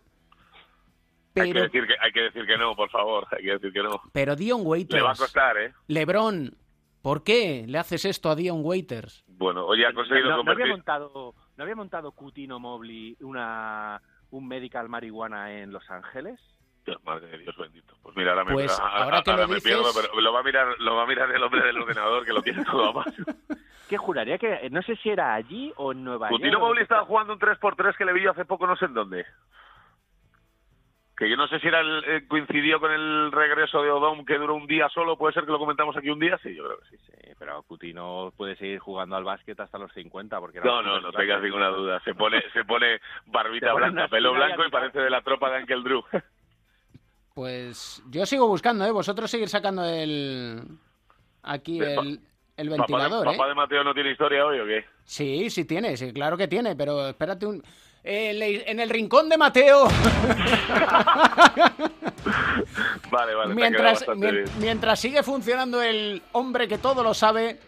[1.37, 3.27] Hay, que pero, decir que, hay que decir que no, por favor.
[3.31, 4.01] Hay que decir que no.
[4.13, 5.73] pero Dion Le va a Waiters, costar, ¿eh?
[5.89, 6.57] Lebron,
[7.05, 9.23] ¿por qué le haces esto a Dion Waiters?
[9.29, 10.73] Bueno, hoy ha conseguido no, no había convertir...
[10.73, 14.01] montado, ¿no había montado Cutino Mobley una,
[14.31, 16.41] un medical marihuana en Los Ángeles?
[16.87, 17.95] Dios, madre de Dios bendito.
[18.03, 20.33] Pues mira, ahora me, Pues, a- a- ahora que lo me dices- pierdo, pero lo
[20.33, 22.89] va a mirar, lo va a mirar el hombre del ordenador que lo tiene todo
[22.89, 23.13] a mano.
[23.89, 26.41] Que juraría que, no sé si era allí o en Nueva York.
[26.41, 28.95] Coutinho Mobley estaba jugando un 3x3 que le vi yo hace poco no sé en
[28.95, 29.27] dónde.
[31.17, 34.37] Que yo no sé si era el, eh, coincidió con el regreso de Odom que
[34.37, 36.79] duró un día solo, puede ser que lo comentamos aquí un día, sí, yo creo
[36.79, 36.97] que sí.
[37.07, 41.01] Sí, pero Coutinho puede seguir jugando al básquet hasta los 50 porque era No, no,
[41.01, 42.01] no tengas ninguna duda.
[42.01, 45.51] Se pone, se pone barbita Se blanca, pelo y blanco y parece de la tropa
[45.51, 46.03] de Ankel Drew.
[47.35, 48.93] Pues yo sigo buscando, ¿eh?
[48.93, 50.63] Vosotros seguir sacando el...
[51.43, 52.21] Aquí el,
[52.57, 53.37] el ¿Papá, ventilador, de, ¿eh?
[53.37, 54.85] ¿Papá de Mateo no tiene historia hoy o qué?
[55.03, 57.61] Sí, sí tiene, sí, claro que tiene, pero espérate un...
[58.07, 59.87] En el rincón de Mateo,
[63.11, 67.59] Vale, vale, mien- mientras sigue funcionando el hombre que todo lo sabe,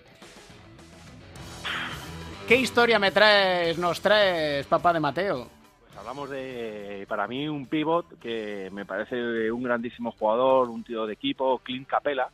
[2.49, 5.49] ¿qué historia me traes, nos traes, papá de Mateo?
[5.81, 11.07] Pues hablamos de, para mí, un pivot que me parece un grandísimo jugador, un tío
[11.07, 12.29] de equipo, Clint Capela,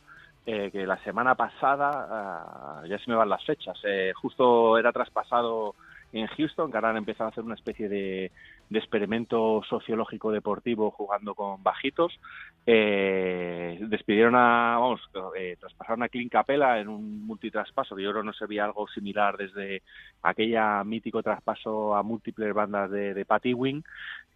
[0.45, 4.91] eh, que la semana pasada, ah, ya se me van las fechas, eh, justo era
[4.91, 5.75] traspasado
[6.13, 8.31] en Houston, que ahora han empezado a hacer una especie de,
[8.71, 12.19] experimento sociológico deportivo jugando con bajitos.
[12.65, 15.01] Eh, despidieron a, vamos,
[15.37, 18.87] eh, traspasaron a Clint Capela en un multitraspaso, que yo creo no se veía algo
[18.87, 19.83] similar desde
[20.23, 23.83] aquella mítico traspaso a múltiples bandas de, de Patty Wing.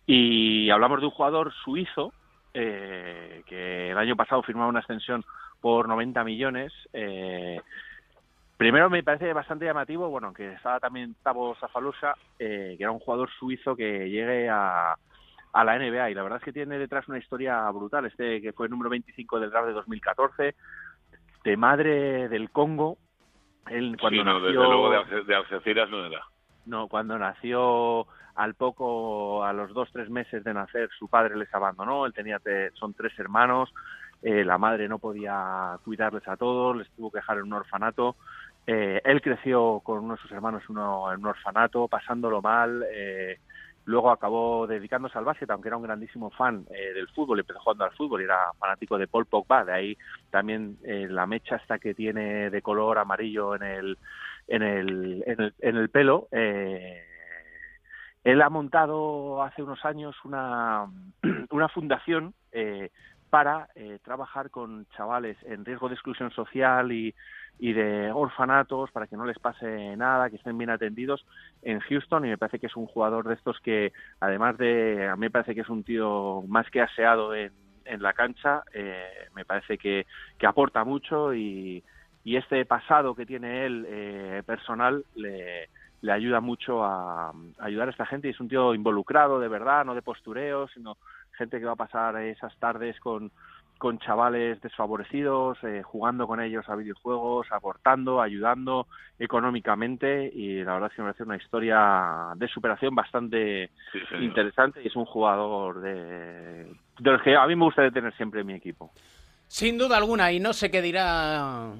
[0.06, 2.14] Y hablamos de un jugador suizo
[2.60, 5.24] eh, que el año pasado firmaba una extensión
[5.62, 6.74] por 90 millones.
[6.92, 7.62] Eh,
[8.58, 13.00] primero me parece bastante llamativo, bueno, que estaba también Tavo Zafalusa, eh, que era un
[13.00, 14.96] jugador suizo que llegue a,
[15.54, 18.06] a la NBA y la verdad es que tiene detrás una historia brutal.
[18.06, 20.56] Este que fue el número 25 del draft de 2014,
[21.44, 22.98] de madre del Congo.
[23.70, 26.22] Él cuando sí, no, desde luego de, Alge- de Algeciras no era.
[26.66, 31.54] no, cuando nació al poco, a los dos, tres meses de nacer, su padre les
[31.54, 33.74] abandonó, él tenía, te- son tres hermanos,
[34.22, 38.16] eh, la madre no podía cuidarles a todos, les tuvo que dejar en un orfanato,
[38.70, 43.40] Eh, él creció con uno de sus hermanos uno, en un orfanato, pasándolo mal, eh,
[43.86, 47.86] luego acabó dedicándose al básquet, aunque era un grandísimo fan eh, del fútbol, empezó jugando
[47.86, 49.98] al fútbol y era fanático de Paul Pogba, de ahí
[50.30, 53.98] también eh, la mecha esta que tiene de color amarillo en el,
[54.50, 56.28] en el, en el, en el pelo.
[56.32, 57.06] eh,
[58.28, 60.86] él ha montado hace unos años una,
[61.50, 62.90] una fundación eh,
[63.30, 67.14] para eh, trabajar con chavales en riesgo de exclusión social y,
[67.60, 71.26] y de orfanatos para que no les pase nada, que estén bien atendidos
[71.62, 72.26] en Houston.
[72.26, 75.32] Y me parece que es un jugador de estos que además de, a mí me
[75.32, 77.52] parece que es un tío más que aseado en,
[78.00, 80.06] la cancha, eh, me parece que,
[80.46, 81.82] aporta mucho y,
[82.26, 85.70] y este pasado que tiene él eh, personal le,
[86.02, 88.28] le ayuda mucho a, a ayudar a esta gente.
[88.28, 90.98] Y es un tío involucrado de verdad, no de postureo, sino
[91.38, 93.32] gente que va a pasar esas tardes con,
[93.78, 98.88] con chavales desfavorecidos, eh, jugando con ellos a videojuegos, aportando, ayudando
[99.20, 104.82] económicamente y la verdad es que me parece una historia de superación bastante Sí, interesante
[104.84, 106.64] y es un jugador de,
[107.00, 108.92] de los que a mí me gustaría tener siempre en mi equipo.
[109.48, 111.72] Sin duda alguna, y no sé qué dirá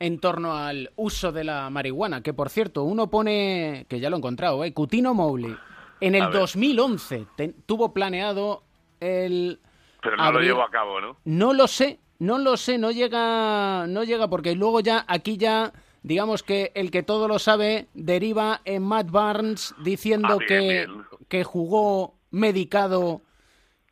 [0.00, 4.16] en torno al uso de la marihuana, que por cierto, uno pone, que ya lo
[4.16, 4.72] he encontrado, ¿eh?
[4.72, 5.56] Cutino Mowley,
[6.00, 6.32] en el ver.
[6.32, 8.62] 2011 te- tuvo planeado
[9.00, 9.60] el...
[10.02, 11.16] Pero no abrir- lo llevo a cabo, ¿no?
[11.24, 15.72] No lo sé, no lo sé, no llega, no llega porque luego ya, aquí ya,
[16.02, 20.58] digamos que el que todo lo sabe deriva en Matt Barnes diciendo Ah, bien, que,
[20.60, 21.02] bien.
[21.28, 23.22] que jugó medicado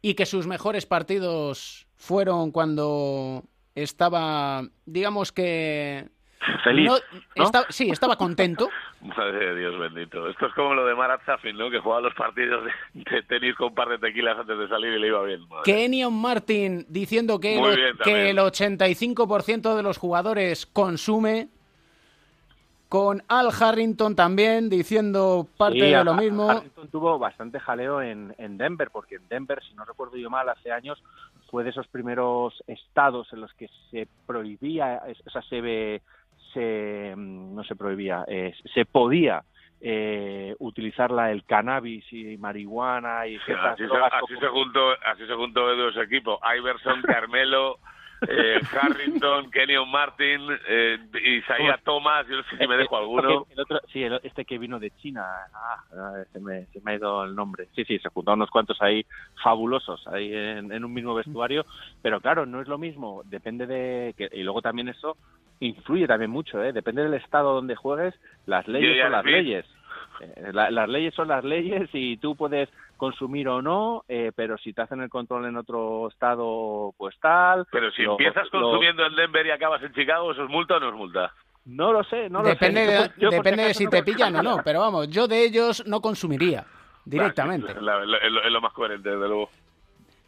[0.03, 3.43] y que sus mejores partidos fueron cuando
[3.75, 6.09] estaba, digamos que...
[6.63, 6.91] Feliz,
[7.37, 8.69] no- sí, estaba contento.
[9.01, 10.29] Madre de Dios bendito.
[10.29, 11.71] Esto es como lo de Marat Safin, ¿no?
[11.71, 14.93] Que jugaba los partidos de, de tenis con un par de tequilas antes de salir
[14.93, 15.41] y le iba bien.
[15.49, 15.63] Madre.
[15.65, 21.49] Kenyon Martin diciendo que, bien que el 85% de los jugadores consume.
[22.89, 26.49] Con Al Harrington también diciendo parte Sí, de lo mismo.
[26.49, 30.49] Harrington tuvo bastante jaleo en, en Denver, porque en Denver, si no recuerdo yo mal,
[30.49, 31.03] hace años
[31.51, 36.01] fue de esos primeros estados en los que se prohibía, o sea, se, ve-
[36.57, 39.43] se no se prohibía, eh, se podía
[39.81, 45.27] eh, utilizar la, el cannabis y marihuana y ciertas Así se, así se juntó, así
[45.27, 46.41] se juntó Edu su equipo.
[46.59, 47.79] Iverson, Carmelo,
[48.27, 53.47] eh, Harrington, Kenyon Martin, eh, Isaiah Thomas, yo no sé si me dejo alguno.
[53.51, 56.93] El otro, sí, el- este que vino de China, ah, ah, se, me, se me
[56.93, 57.69] ha ido el nombre.
[57.75, 59.05] Sí, sí, se juntaron unos cuantos ahí
[59.43, 61.67] fabulosos, ahí en, en un mismo vestuario.
[62.01, 64.15] Pero claro, no es lo mismo, depende de...
[64.17, 65.19] Que, y luego también eso
[65.61, 66.73] influye también mucho, ¿eh?
[66.73, 68.15] Depende del estado donde juegues,
[68.47, 69.33] las leyes son las vi.
[69.33, 69.67] leyes.
[70.21, 74.57] Eh, la- las leyes son las leyes y tú puedes consumir o no, eh, pero
[74.59, 77.67] si te hacen el control en otro estado, pues tal.
[77.71, 80.77] Pero si Lo- empiezas lo- consumiendo en Denver y acabas en Chicago, ¿eso es multa
[80.77, 81.33] o no es multa?
[81.67, 82.71] No lo sé, no lo sé.
[82.71, 85.09] de, Yo por- yo por depende de si no te pillan o no, pero vamos,
[85.11, 86.65] yo de ellos no consumiría
[87.05, 87.73] directamente.
[87.73, 89.51] Es lo más coherente, desde luego.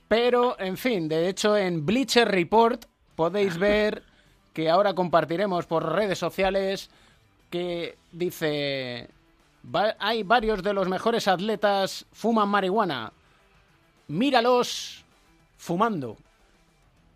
[0.08, 2.82] Pero, en fin, de hecho en Bleacher Report
[3.14, 4.02] podéis ver
[4.58, 6.90] que ahora compartiremos por redes sociales
[7.48, 9.08] que dice,
[9.64, 13.12] "Va- hay varios de los mejores atletas fuman marihuana.
[14.08, 15.04] Míralos
[15.58, 16.16] fumando.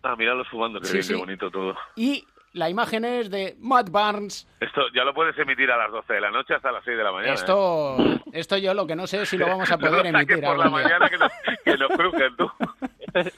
[0.04, 1.12] Ah, míralo fumando, qué Sí, bien, sí.
[1.14, 1.74] qué bonito todo.
[1.96, 4.46] Y la imagen es de Matt Barnes.
[4.60, 7.02] Esto ya lo puedes emitir a las 12 de la noche hasta las 6 de
[7.02, 7.32] la mañana.
[7.32, 7.34] ¿eh?
[7.34, 7.96] Esto,
[8.32, 10.40] esto yo lo que no sé es si lo vamos a No poder lo emitir
[10.44, 11.32] por la mañana que nos,
[11.64, 12.48] que nos crujen, tú.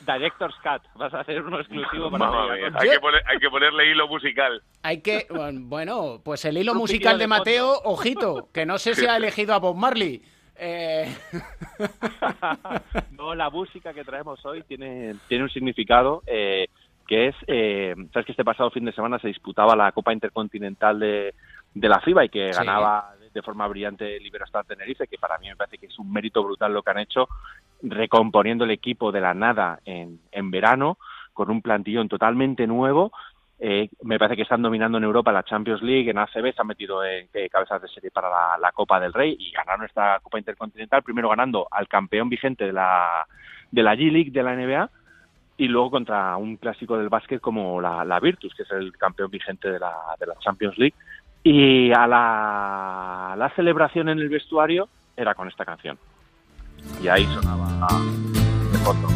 [0.06, 0.82] Director's Cut.
[0.96, 4.06] Vas a hacer uno exclusivo para Mamma mía, hay, que poner- hay que ponerle hilo
[4.08, 4.62] musical.
[4.82, 9.06] Hay que, bueno, pues el hilo musical de de Mateo, ojito, que no sé si
[9.06, 10.22] ha elegido a Bob Marley.
[10.56, 11.12] Eh,
[13.12, 16.68] No, la música que traemos hoy tiene, tiene un significado eh,
[17.06, 20.98] que es, eh, sabes que este pasado fin de semana se disputaba la Copa Intercontinental
[20.98, 21.34] de,
[21.74, 22.58] de la FIBA y que Sí.
[22.58, 26.10] ganaba de forma brillante el Iberostar Tenerife, que para mí me parece que es un
[26.12, 27.28] mérito brutal lo que han hecho,
[27.82, 30.96] recomponiendo el equipo de la nada en, en verano,
[31.34, 33.12] con un plantillón totalmente nuevo.
[33.58, 36.66] Eh, me parece que están dominando en Europa la Champions League, en ACB se han
[36.66, 38.28] metido en eh, cabezas de serie para
[38.58, 42.72] la, Copa del Rey y ganaron esta Copa Intercontinental, primero ganando al campeón vigente de
[42.72, 43.26] la,
[43.70, 44.90] de la G-League de la NBA
[45.56, 49.30] y luego contra un clásico del básquet como la, la Virtus, que es el campeón
[49.30, 50.96] vigente de la, de la Champions League.
[51.46, 55.98] Y a la, la celebración en el vestuario era con esta canción.
[57.02, 57.68] Y ahí sonaba
[58.72, 59.08] de fondo.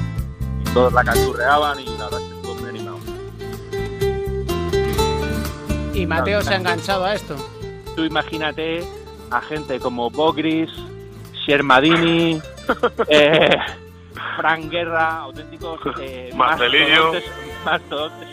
[0.60, 2.98] Y todos la canturreaban y la verdad es que estuvo muy animado.
[5.94, 7.34] y Mateo se ha enganchado a esto.
[7.96, 8.84] Tú imagínate
[9.30, 10.70] a gente como Bogris,
[11.46, 12.40] Shermadini,
[13.08, 13.56] eh,
[14.36, 17.12] Frank Guerra, auténticos eh, Marcelillo.
[17.14, 18.28] mastodontes- mastodontes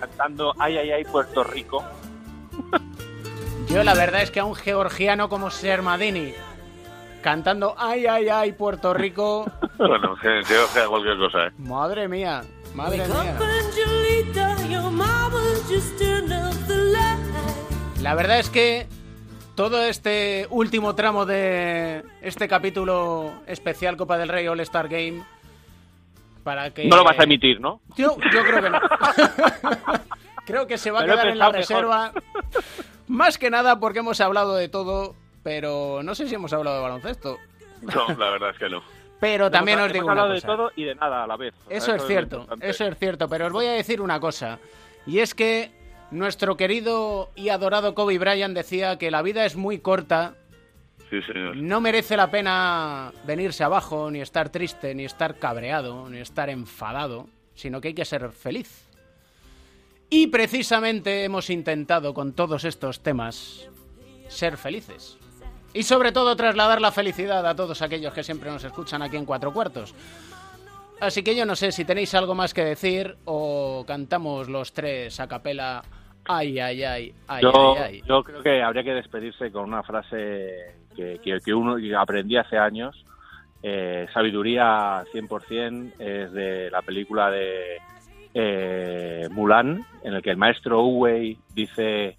[0.00, 1.82] cantando Ay, ay, ay, Puerto Rico.
[3.68, 6.32] Yo la verdad es que a un georgiano como Sermadini
[7.22, 11.50] cantando ay, ay, ay, Puerto Rico, Bueno, que, que o sea cualquier cosa, ¿eh?
[11.58, 12.42] madre mía,
[12.74, 13.36] madre mía.
[18.02, 18.86] La verdad es que
[19.56, 25.22] todo este último tramo de este capítulo especial Copa del Rey All Star Game
[26.44, 27.80] para que No lo vas a emitir, ¿no?
[27.96, 28.78] Yo, yo creo que no.
[30.46, 31.58] creo que se va a Pero quedar en la mejor.
[31.60, 32.12] reserva.
[33.08, 36.82] Más que nada porque hemos hablado de todo, pero no sé si hemos hablado de
[36.82, 37.38] baloncesto.
[37.82, 38.82] No, la verdad es que no.
[39.20, 40.56] Pero también Hemos- os digo hemos una hablado de cosa.
[40.56, 41.54] todo y de nada a la vez.
[41.70, 44.58] Eso es cierto, eso es cierto, pero os voy a decir una cosa.
[45.06, 45.70] Y es que
[46.10, 50.34] nuestro querido y adorado Kobe Bryant decía que la vida es muy corta,
[51.10, 51.56] Sí, señor.
[51.56, 57.26] no merece la pena venirse abajo, ni estar triste, ni estar cabreado, ni estar enfadado,
[57.54, 58.85] sino que hay que ser feliz.
[60.08, 63.68] Y precisamente hemos intentado con todos estos temas
[64.28, 65.18] ser felices.
[65.74, 69.26] Y sobre todo trasladar la felicidad a todos aquellos que siempre nos escuchan aquí en
[69.26, 69.94] Cuatro Cuartos.
[71.00, 75.20] Así que yo no sé si tenéis algo más que decir o cantamos los tres
[75.20, 75.82] a capela.
[76.24, 78.02] Ay, ay, ay, ay, yo, ay, ay.
[78.08, 82.36] yo creo que habría que despedirse con una frase que, que, que uno que aprendí
[82.36, 82.96] hace años.
[83.62, 87.78] Eh, sabiduría 100% es de la película de
[88.38, 92.16] eh, Mulan, en el que el maestro Uwei dice...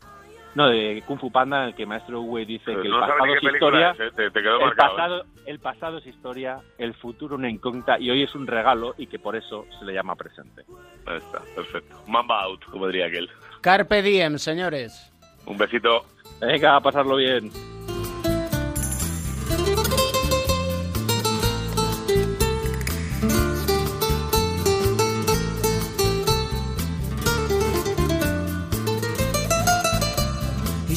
[0.55, 2.93] No, de Kung Fu Panda, en el que el maestro Uwei dice Pero que el
[2.95, 3.91] pasado es historia...
[3.91, 4.11] es, ¿eh?
[4.15, 4.89] te, te quedó el marcado.
[4.89, 4.95] ¿eh?
[4.95, 9.05] pasado, el pasado es historia, el futuro una incógnita y hoy es un regalo y
[9.05, 10.63] que por eso se le llama presente.
[11.05, 11.95] Ahí está, perfecto.
[12.07, 13.30] Mamba out, como diría aquel.
[13.61, 15.13] Carpe diem, señores.
[15.45, 16.05] Un besito.
[16.41, 17.51] Venga, a pasarlo bien.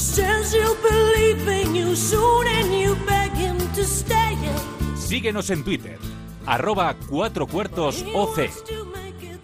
[0.01, 4.37] Says he'll believe in you soon and you beg him to stay.
[4.97, 5.99] Síguenos en Twitter,
[6.47, 8.51] arroba 4 cuartos OC.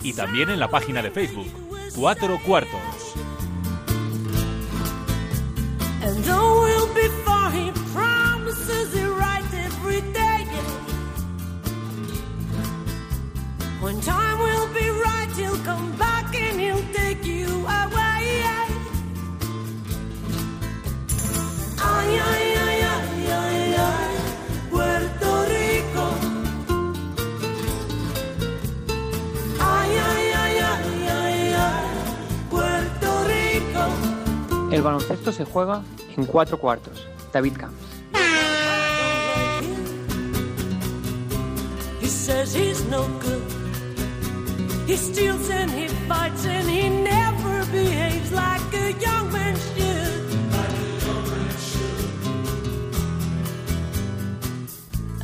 [0.02, 1.46] Y también en la página de Facebook,
[1.94, 3.16] 4 cuartos.
[6.24, 10.46] though we'll be far, he promises it right every day.
[13.80, 18.05] When time will be right, he'll come back and he'll take you away.
[34.76, 35.82] El baloncesto se juega
[36.18, 37.06] en cuatro cuartos.
[37.32, 37.82] David Camps.
[42.02, 43.42] He says he's no good.
[44.86, 48.55] He steals and he fights and he never behaves like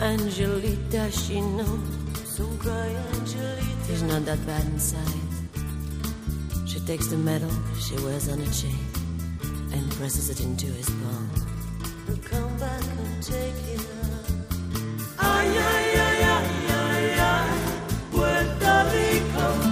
[0.02, 2.36] Angelita, she knows.
[2.36, 3.86] Don't cry, Angelita.
[3.86, 5.22] She's not that bad inside.
[6.66, 8.84] She takes the medal she wears on a chain
[9.72, 11.30] and presses it into his palm.
[12.06, 14.26] He'll come back and take it up.
[15.18, 17.50] Ay, ay, ay, ay, ay, ay,
[18.10, 19.71] Puerto Rico.